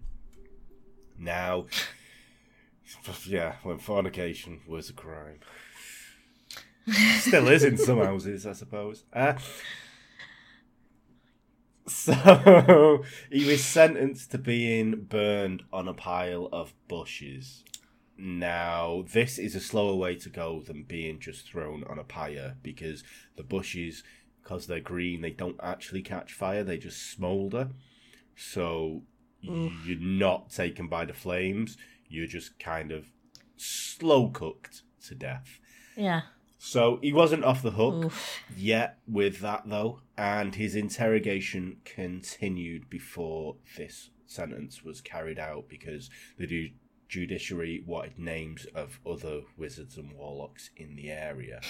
Now, 1.17 1.65
yeah, 3.25 3.55
when 3.63 3.79
fornication 3.79 4.61
was 4.67 4.89
a 4.89 4.93
crime. 4.93 5.39
Still 7.19 7.47
is 7.47 7.63
in 7.63 7.77
some 7.77 7.97
houses, 7.97 8.45
I 8.45 8.53
suppose. 8.53 9.05
Uh, 9.11 9.33
so 11.87 13.03
he 13.31 13.45
was 13.45 13.63
sentenced 13.63 14.31
to 14.31 14.37
being 14.37 15.07
burned 15.09 15.63
on 15.73 15.87
a 15.87 15.93
pile 15.93 16.47
of 16.51 16.73
bushes. 16.87 17.63
Now, 18.17 19.03
this 19.11 19.37
is 19.37 19.55
a 19.55 19.59
slower 19.59 19.95
way 19.95 20.15
to 20.15 20.29
go 20.29 20.61
than 20.61 20.83
being 20.83 21.19
just 21.19 21.49
thrown 21.49 21.83
on 21.83 21.99
a 21.99 22.03
pyre 22.03 22.55
because 22.63 23.03
the 23.35 23.43
bushes, 23.43 24.03
because 24.41 24.67
they're 24.67 24.79
green, 24.79 25.21
they 25.21 25.31
don't 25.31 25.59
actually 25.61 26.01
catch 26.01 26.31
fire, 26.33 26.63
they 26.63 26.77
just 26.77 27.11
smoulder. 27.11 27.69
So 28.35 29.03
you're 29.41 29.99
not 29.99 30.49
taken 30.49 30.87
by 30.87 31.05
the 31.05 31.13
flames, 31.13 31.77
you're 32.07 32.27
just 32.27 32.57
kind 32.57 32.91
of 32.91 33.05
slow 33.57 34.29
cooked 34.29 34.83
to 35.07 35.15
death. 35.15 35.59
Yeah. 35.95 36.21
So 36.57 36.99
he 37.01 37.13
wasn't 37.13 37.43
off 37.43 37.61
the 37.61 37.71
hook 37.71 38.05
Oof. 38.05 38.39
yet 38.57 38.97
with 39.07 39.39
that 39.41 39.63
though, 39.65 40.01
and 40.17 40.55
his 40.55 40.75
interrogation 40.75 41.77
continued 41.83 42.89
before 42.89 43.57
this 43.77 44.09
sentence 44.25 44.83
was 44.83 45.01
carried 45.01 45.37
out 45.37 45.65
because 45.69 46.09
the 46.39 46.47
ju- 46.47 46.71
judiciary 47.07 47.83
wanted 47.85 48.17
names 48.19 48.65
of 48.75 48.99
other 49.05 49.41
wizards 49.57 49.97
and 49.97 50.13
warlocks 50.13 50.69
in 50.75 50.95
the 50.95 51.11
area. 51.11 51.61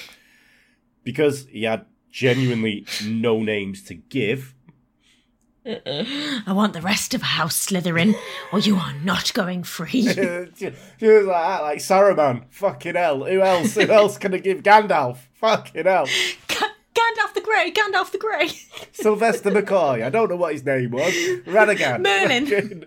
Because 1.04 1.46
he 1.48 1.64
had 1.64 1.86
genuinely 2.12 2.86
no 3.06 3.42
names 3.44 3.84
to 3.84 3.94
give, 3.96 4.56
uh-uh. 5.66 6.06
I 6.46 6.54
want 6.54 6.74
the 6.74 6.82
rest 6.82 7.16
of 7.16 7.24
House 7.24 7.66
Slytherin, 7.66 8.14
or 8.54 8.60
you 8.60 8.76
are 8.76 8.94
not 9.04 9.34
going 9.34 9.64
free. 9.64 10.04
she 10.14 10.68
was 11.08 11.26
like 11.26 11.26
that, 11.26 11.62
like 11.64 11.80
Saruman. 11.80 12.44
Fucking 12.52 12.94
hell. 12.94 13.24
Who 13.26 13.42
else? 13.42 13.74
Who 13.74 13.82
else 13.90 14.20
can 14.20 14.36
I 14.36 14.38
give 14.38 14.62
Gandalf? 14.62 15.18
Fucking 15.34 15.86
hell. 15.86 16.06
Ga- 16.48 16.72
Gandalf 16.94 17.34
the 17.34 17.42
Grey, 17.42 17.72
Gandalf 17.72 18.12
the 18.12 18.20
Grey. 18.20 18.50
Sylvester 18.92 19.50
McCoy. 19.50 20.04
I 20.04 20.10
don't 20.12 20.30
know 20.30 20.36
what 20.36 20.54
his 20.54 20.64
name 20.64 20.92
was. 20.92 21.12
Radagan. 21.48 22.02
Merlin. 22.02 22.86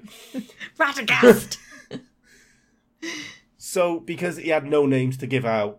Radagast. 0.79 1.59
So, 3.57 4.01
because 4.01 4.37
he 4.37 4.51
had 4.51 4.65
no 4.65 4.87
names 4.87 5.17
to 5.19 5.27
give 5.27 5.45
out, 5.45 5.79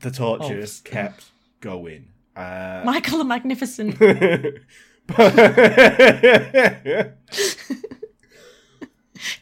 the 0.00 0.10
torture 0.10 0.60
Obs. 0.60 0.80
kept 0.80 1.26
going. 1.60 2.08
Uh, 2.36 2.82
Michael 2.84 3.18
the 3.18 3.24
Magnificent. 3.24 3.98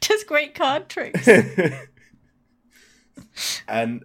Does 0.00 0.24
great 0.24 0.54
card 0.54 0.88
tricks. 0.88 1.28
and 3.68 4.04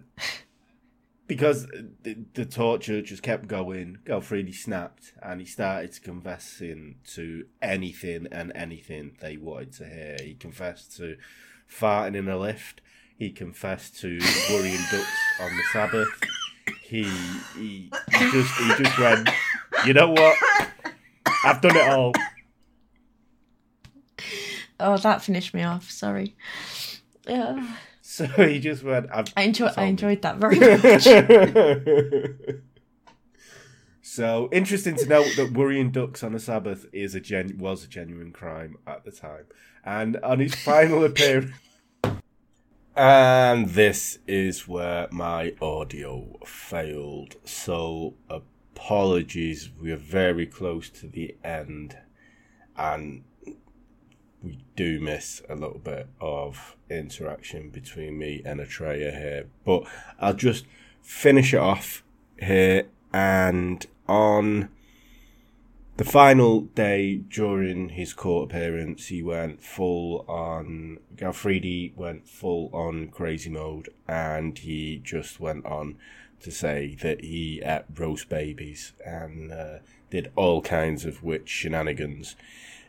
because 1.26 1.66
the, 2.02 2.18
the 2.34 2.44
torture 2.44 3.00
just 3.00 3.22
kept 3.22 3.46
going, 3.46 3.98
Galfredi 4.04 4.54
snapped 4.54 5.12
and 5.22 5.40
he 5.40 5.46
started 5.46 5.92
to 5.92 6.00
confessing 6.00 6.96
to 7.14 7.46
anything 7.62 8.26
and 8.30 8.52
anything 8.54 9.16
they 9.20 9.36
wanted 9.36 9.72
to 9.74 9.86
hear. 9.86 10.16
He 10.20 10.34
confessed 10.34 10.96
to 10.96 11.16
farting 11.78 12.16
in 12.16 12.28
a 12.28 12.36
lift. 12.38 12.80
He 13.16 13.30
confessed 13.30 14.00
to 14.00 14.18
worrying 14.50 14.78
ducks 14.90 15.06
on 15.40 15.56
the 15.56 15.62
Sabbath. 15.72 16.08
He, 16.82 17.04
he, 17.56 17.90
he 18.10 18.30
just 18.30 18.54
he 18.60 18.82
just 18.82 18.98
went, 18.98 19.28
you 19.86 19.94
know 19.94 20.10
what? 20.10 20.36
I've 21.44 21.60
done 21.60 21.76
it 21.76 21.88
all. 21.88 22.12
Oh, 24.80 24.96
that 24.98 25.22
finished 25.22 25.54
me 25.54 25.62
off. 25.62 25.90
Sorry. 25.90 26.34
Yeah. 27.26 27.64
So 28.00 28.26
he 28.26 28.58
just 28.58 28.82
went. 28.82 29.06
I've 29.12 29.32
I 29.36 29.42
enjoy. 29.42 29.70
I 29.76 29.84
enjoyed 29.84 30.22
that 30.22 30.36
very 30.38 30.58
much. 32.48 32.62
So 34.12 34.48
interesting 34.52 34.96
to 34.96 35.06
note 35.06 35.32
that 35.36 35.52
worrying 35.52 35.90
ducks 35.90 36.22
on 36.22 36.34
a 36.34 36.38
Sabbath 36.38 36.86
is 36.92 37.14
a 37.14 37.20
gen 37.20 37.56
was 37.58 37.84
a 37.84 37.88
genuine 37.88 38.30
crime 38.30 38.76
at 38.86 39.04
the 39.04 39.10
time, 39.10 39.46
and 39.84 40.18
on 40.18 40.38
his 40.38 40.54
final 40.54 41.02
appearance, 41.10 41.52
And 42.94 43.70
this 43.70 44.18
is 44.26 44.68
where 44.68 45.08
my 45.10 45.54
audio 45.62 46.38
failed. 46.44 47.36
So 47.44 48.14
apologies. 48.28 49.70
We 49.80 49.90
are 49.92 49.96
very 49.96 50.46
close 50.46 50.90
to 50.90 51.06
the 51.06 51.34
end. 51.42 51.96
And 52.76 53.24
we 54.42 54.62
do 54.76 55.00
miss 55.00 55.40
a 55.48 55.54
little 55.54 55.78
bit 55.78 56.08
of 56.20 56.76
interaction 56.90 57.70
between 57.70 58.18
me 58.18 58.42
and 58.44 58.60
Atreya 58.60 59.12
here. 59.18 59.46
But 59.64 59.84
I'll 60.18 60.34
just 60.34 60.66
finish 61.00 61.54
it 61.54 61.60
off 61.60 62.04
here. 62.38 62.88
And 63.14 63.86
on 64.08 64.68
the 65.96 66.04
final 66.04 66.62
day 66.62 67.16
during 67.16 67.90
his 67.90 68.14
court 68.14 68.50
appearance, 68.50 69.06
he 69.06 69.22
went 69.22 69.62
full 69.62 70.24
on. 70.28 70.98
Galfridi 71.16 71.94
went 71.96 72.26
full 72.26 72.70
on 72.72 73.08
crazy 73.08 73.50
mode, 73.50 73.88
and 74.08 74.58
he 74.58 75.00
just 75.04 75.38
went 75.38 75.66
on 75.66 75.96
to 76.40 76.50
say 76.50 76.96
that 77.02 77.22
he 77.22 77.62
ate 77.64 77.84
roast 77.96 78.28
babies 78.28 78.92
and 79.04 79.52
uh, 79.52 79.78
did 80.10 80.32
all 80.34 80.60
kinds 80.60 81.04
of 81.04 81.22
witch 81.22 81.48
shenanigans. 81.48 82.36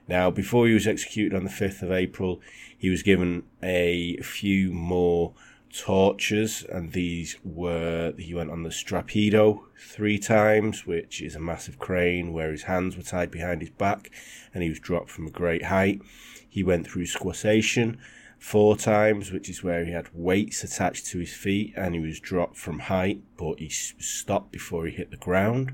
Now, 0.08 0.32
before 0.32 0.68
he 0.68 0.74
was 0.74 0.88
executed 0.88 1.36
on 1.36 1.44
the 1.44 1.50
5th 1.50 1.82
of 1.82 1.92
April, 1.92 2.42
he 2.78 2.90
was 2.90 3.04
given 3.04 3.44
a 3.62 4.18
few 4.18 4.72
more 4.74 5.34
tortures, 5.74 6.64
and 6.70 6.94
these 6.94 7.38
were 7.44 8.14
he 8.18 8.34
went 8.34 8.52
on 8.52 8.64
the 8.64 8.70
strappado 8.70 9.62
three 9.80 10.20
times, 10.20 10.86
which 10.86 11.22
is 11.22 11.36
a 11.36 11.40
massive 11.40 11.80
crane 11.80 12.32
where 12.32 12.52
his 12.52 12.64
hands 12.64 12.96
were 12.96 13.04
tied 13.04 13.32
behind 13.32 13.62
his 13.62 13.72
back 13.72 14.12
and 14.54 14.64
he 14.64 14.70
was 14.70 14.80
dropped 14.80 15.10
from 15.10 15.28
a 15.28 15.32
great 15.32 15.66
height. 15.66 16.02
He 16.48 16.64
went 16.64 16.88
through 16.88 17.08
squassation 17.08 17.98
four 18.38 18.78
times, 18.78 19.32
which 19.32 19.50
is 19.50 19.64
where 19.64 19.86
he 19.86 19.92
had 19.92 20.14
weights 20.14 20.64
attached 20.64 21.08
to 21.08 21.20
his 21.20 21.34
feet 21.34 21.74
and 21.76 21.96
he 21.96 22.02
was 22.02 22.20
dropped 22.20 22.58
from 22.58 22.80
height, 22.80 23.22
but 23.38 23.60
he 23.60 23.70
stopped 23.70 24.52
before 24.52 24.86
he 24.86 24.92
hit 24.92 25.12
the 25.12 25.18
ground. 25.18 25.74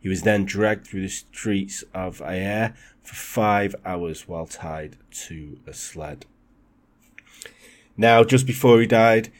He 0.00 0.08
was 0.08 0.22
then 0.22 0.44
dragged 0.44 0.86
through 0.86 1.02
the 1.02 1.08
streets 1.08 1.82
of 1.94 2.20
Aire 2.20 2.74
for 3.02 3.14
five 3.14 3.74
hours 3.84 4.28
while 4.28 4.46
tied 4.46 4.98
to 5.10 5.58
a 5.66 5.72
sled. 5.72 6.26
Now, 7.96 8.24
just 8.24 8.46
before 8.46 8.80
he 8.80 8.86
died, 8.86 9.32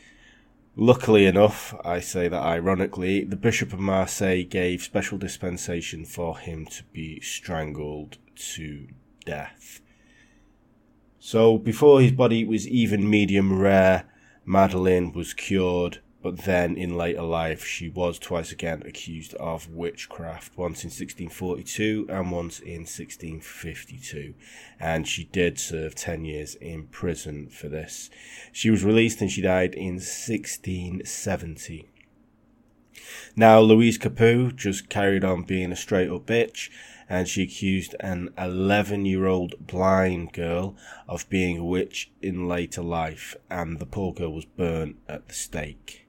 luckily 0.76 1.26
enough, 1.26 1.74
I 1.84 2.00
say 2.00 2.28
that 2.28 2.42
ironically, 2.42 3.22
the 3.24 3.36
Bishop 3.36 3.72
of 3.72 3.80
Marseille 3.80 4.44
gave 4.44 4.82
special 4.82 5.18
dispensation 5.18 6.06
for 6.06 6.38
him 6.38 6.66
to 6.66 6.84
be 6.84 7.20
strangled 7.20 8.16
to 8.54 8.88
death. 9.26 9.80
So, 11.18 11.58
before 11.58 12.00
his 12.00 12.12
body 12.12 12.44
was 12.44 12.66
even 12.66 13.10
medium 13.10 13.60
rare, 13.60 14.04
Madeleine 14.46 15.12
was 15.12 15.34
cured 15.34 15.98
but 16.22 16.38
then 16.38 16.76
in 16.76 16.96
later 16.96 17.22
life 17.22 17.64
she 17.64 17.88
was 17.88 18.18
twice 18.18 18.50
again 18.52 18.82
accused 18.84 19.34
of 19.34 19.68
witchcraft, 19.70 20.56
once 20.56 20.82
in 20.84 20.88
1642 20.88 22.06
and 22.08 22.32
once 22.32 22.58
in 22.58 22.80
1652, 22.80 24.34
and 24.80 25.06
she 25.06 25.24
did 25.24 25.58
serve 25.58 25.94
10 25.94 26.24
years 26.24 26.54
in 26.56 26.86
prison 26.88 27.48
for 27.48 27.68
this. 27.68 28.10
She 28.52 28.70
was 28.70 28.82
released 28.84 29.20
and 29.20 29.30
she 29.30 29.42
died 29.42 29.74
in 29.74 29.94
1670. 29.94 31.88
Now, 33.36 33.60
Louise 33.60 33.98
Capeau 33.98 34.50
just 34.50 34.88
carried 34.88 35.22
on 35.22 35.42
being 35.42 35.70
a 35.70 35.76
straight 35.76 36.08
up 36.10 36.26
bitch 36.26 36.70
and 37.08 37.28
she 37.28 37.42
accused 37.42 37.94
an 38.00 38.30
11 38.36 39.06
year 39.06 39.26
old 39.26 39.54
blind 39.66 40.32
girl 40.32 40.76
of 41.08 41.28
being 41.28 41.58
a 41.58 41.64
witch 41.64 42.10
in 42.20 42.48
later 42.48 42.82
life, 42.82 43.36
and 43.48 43.78
the 43.78 43.86
poor 43.86 44.12
girl 44.12 44.32
was 44.32 44.44
burnt 44.44 44.96
at 45.08 45.28
the 45.28 45.34
stake. 45.34 46.05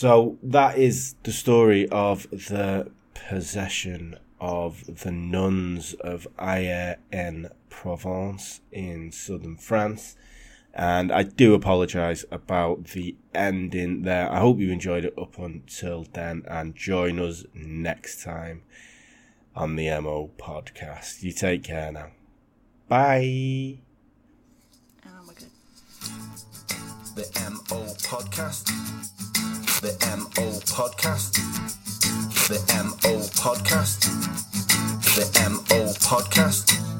So 0.00 0.38
that 0.44 0.78
is 0.78 1.16
the 1.24 1.32
story 1.32 1.88
of 1.88 2.30
the 2.30 2.88
possession 3.14 4.16
of 4.40 5.02
the 5.02 5.10
nuns 5.10 5.94
of 5.94 6.28
Aix-en-Provence 6.40 7.00
in 8.70 9.10
southern 9.10 9.56
France. 9.56 10.14
And 10.72 11.10
I 11.10 11.24
do 11.24 11.52
apologise 11.52 12.24
about 12.30 12.84
the 12.84 13.16
ending 13.34 14.02
there. 14.02 14.30
I 14.30 14.38
hope 14.38 14.60
you 14.60 14.70
enjoyed 14.70 15.04
it 15.04 15.18
up 15.18 15.36
until 15.36 16.06
then 16.12 16.44
and 16.46 16.76
join 16.76 17.18
us 17.18 17.44
next 17.52 18.22
time 18.22 18.62
on 19.56 19.74
the 19.74 19.88
MO 20.00 20.30
podcast. 20.38 21.24
You 21.24 21.32
take 21.32 21.64
care 21.64 21.90
now. 21.90 22.12
Bye. 22.86 23.80
Oh, 25.04 25.24
we're 25.26 25.34
good. 25.34 25.50
The 27.16 27.26
MO 27.50 27.84
podcast 27.98 29.17
the 29.80 29.92
MO 30.16 30.50
podcast. 30.66 31.34
The 32.48 32.58
MO 32.84 33.18
podcast. 33.38 34.00
The 35.14 35.50
MO 35.50 35.92
podcast. 35.94 36.97